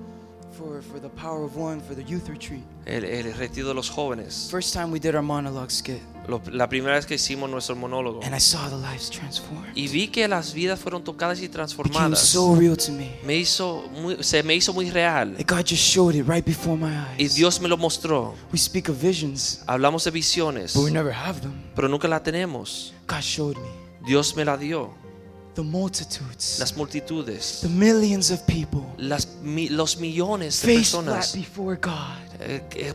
[0.82, 3.88] for, for the Power of One, for the youth retreat, el, el retiro de los
[3.90, 7.74] jóvenes, first time we did our monologue skit, lo- la primera vez que hicimos nuestro
[7.76, 9.72] monólogo, and I saw the lives transformed.
[9.74, 13.18] y vi que las vidas fueron tocadas y transformadas, so real to me.
[13.24, 15.36] me hizo muy- se me hizo muy real.
[15.46, 17.34] God just showed it right before my Y eyes.
[17.34, 18.34] Dios me lo mostró.
[18.52, 21.54] We speak of visions, Hablamos de visiones, but we never have them.
[21.74, 22.92] pero nunca la tenemos.
[23.06, 23.68] God showed me
[24.06, 24.94] Dios me la dio.
[25.58, 31.76] The multitudes, Las multitudes, the millions of people las, mi- los millones de personas before
[31.76, 32.16] God.
[32.38, 32.94] eh,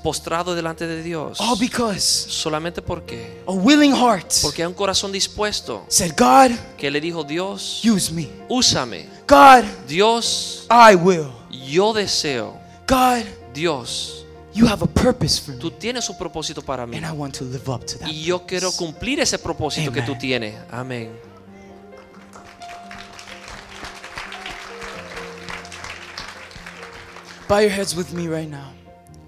[0.00, 1.40] postrado delante de Dios.
[1.40, 6.88] All because Solamente porque, a willing heart porque hay un corazón dispuesto said, God, que
[6.88, 8.28] le dijo Dios, use me.
[8.48, 9.08] úsame.
[9.26, 11.32] God, Dios, I will.
[11.50, 12.56] yo deseo.
[12.86, 15.58] God, Dios, you have a purpose for me.
[15.60, 16.96] tú tienes un propósito para mí.
[16.96, 18.08] And I want to live up to that.
[18.08, 20.18] Y yo quiero cumplir ese propósito que tú Amen.
[20.20, 20.54] tienes.
[20.70, 21.33] Amén.
[27.48, 28.72] Bow your heads with me right now.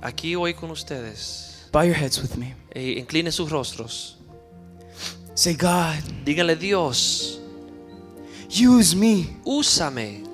[0.03, 1.69] Aquí hoy con ustedes.
[1.73, 2.55] Bow your heads with me.
[2.75, 4.17] Eh, incline sus rostros.
[5.35, 7.41] Say, God, Díganle, Dios,
[8.49, 9.37] use me.
[9.45, 10.25] úsame.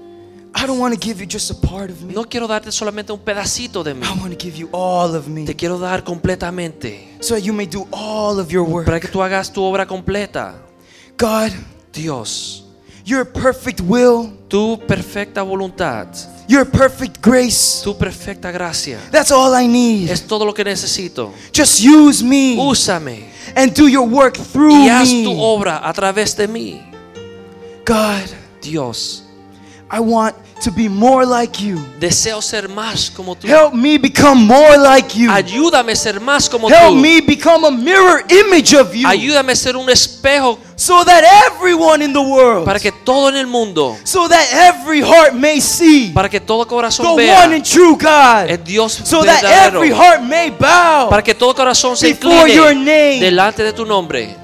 [0.54, 2.14] I don't want to give you just a part of me.
[2.14, 4.02] No quiero darte solamente un pedacito de mí.
[4.04, 7.16] I want to give you all of me Te quiero dar completamente.
[7.20, 8.84] so that you may do all of your work.
[8.86, 10.54] Para que tú hagas tu obra completa.
[11.18, 11.50] God,
[11.92, 12.61] Dios,
[13.04, 16.08] your perfect will, tu perfecta voluntad,
[16.48, 17.80] your perfect grace.
[17.82, 18.98] tu perfecta gracia.
[19.10, 20.10] That's all I need.
[20.10, 21.32] Es todo lo que necesito.
[21.52, 26.36] Just use me Úsame and do your work through y haz tu obra a través
[26.36, 26.82] de mí.
[27.86, 28.28] God,
[28.60, 29.21] Dios,
[29.94, 31.78] I want to be more like you.
[32.00, 33.46] deseo ser más como tú.
[33.46, 35.30] Help me become more like you.
[35.30, 36.96] Ayúdame a ser más como Help tú.
[36.96, 42.02] me become a mirror image of you Ayúdame a ser un espejo so that everyone
[42.02, 46.10] in the world, para que todo en el mundo, so that every heart may see
[46.12, 49.76] para que todo corazón the vea one and true God, el Dios so that verdadero,
[49.76, 53.20] every heart may bow, para que todo corazón se before your incline name.
[53.20, 54.36] delante de tu nombre,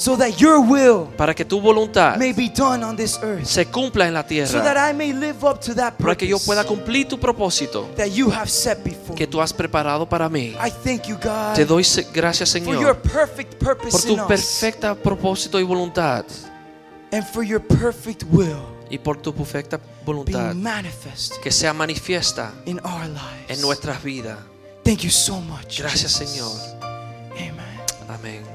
[0.00, 3.66] so that your will para que tu voluntad may be done on this earth, se
[3.66, 6.36] cumpla en la so that tierra, I may live up to that para que yo
[6.36, 10.30] purpose pueda cumplir tu propósito that you have set before que tú has preparado para
[10.30, 10.56] mí.
[10.58, 11.84] I thank you, God, Te doy
[12.14, 16.24] gracias, for your Señor, perfect purpose por tu perfecta propósito y voluntad
[17.12, 20.54] and for your perfect will y por tu perfecta voluntad
[21.42, 23.50] que sea manifiesta in our lives.
[23.50, 24.38] en nuestras vidas.
[24.82, 25.78] Thank you so much.
[25.78, 26.32] Gracias, Jesus.
[26.32, 26.52] Señor.
[27.36, 27.80] Amen.
[28.08, 28.49] Amén.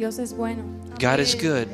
[0.00, 0.62] Dios es bueno.
[0.98, 1.68] God is good.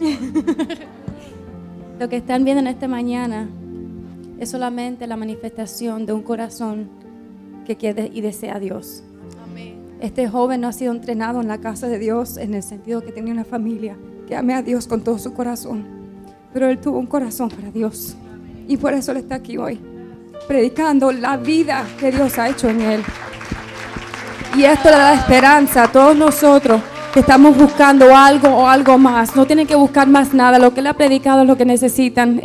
[2.00, 3.46] Lo que están viendo en esta mañana
[4.38, 6.88] es solamente la manifestación de un corazón
[7.66, 9.04] que quiere y desea a Dios.
[10.00, 13.12] Este joven no ha sido entrenado en la casa de Dios en el sentido que
[13.12, 15.84] tenía una familia que ame a Dios con todo su corazón.
[16.54, 18.16] Pero él tuvo un corazón para Dios.
[18.66, 19.78] Y por eso él está aquí hoy,
[20.48, 23.02] predicando la vida que Dios ha hecho en él.
[24.56, 26.80] Y esto le da esperanza a todos nosotros
[27.12, 29.34] que estamos buscando algo o algo más.
[29.34, 30.58] No tienen que buscar más nada.
[30.58, 32.40] Lo que él ha predicado es lo que necesitan.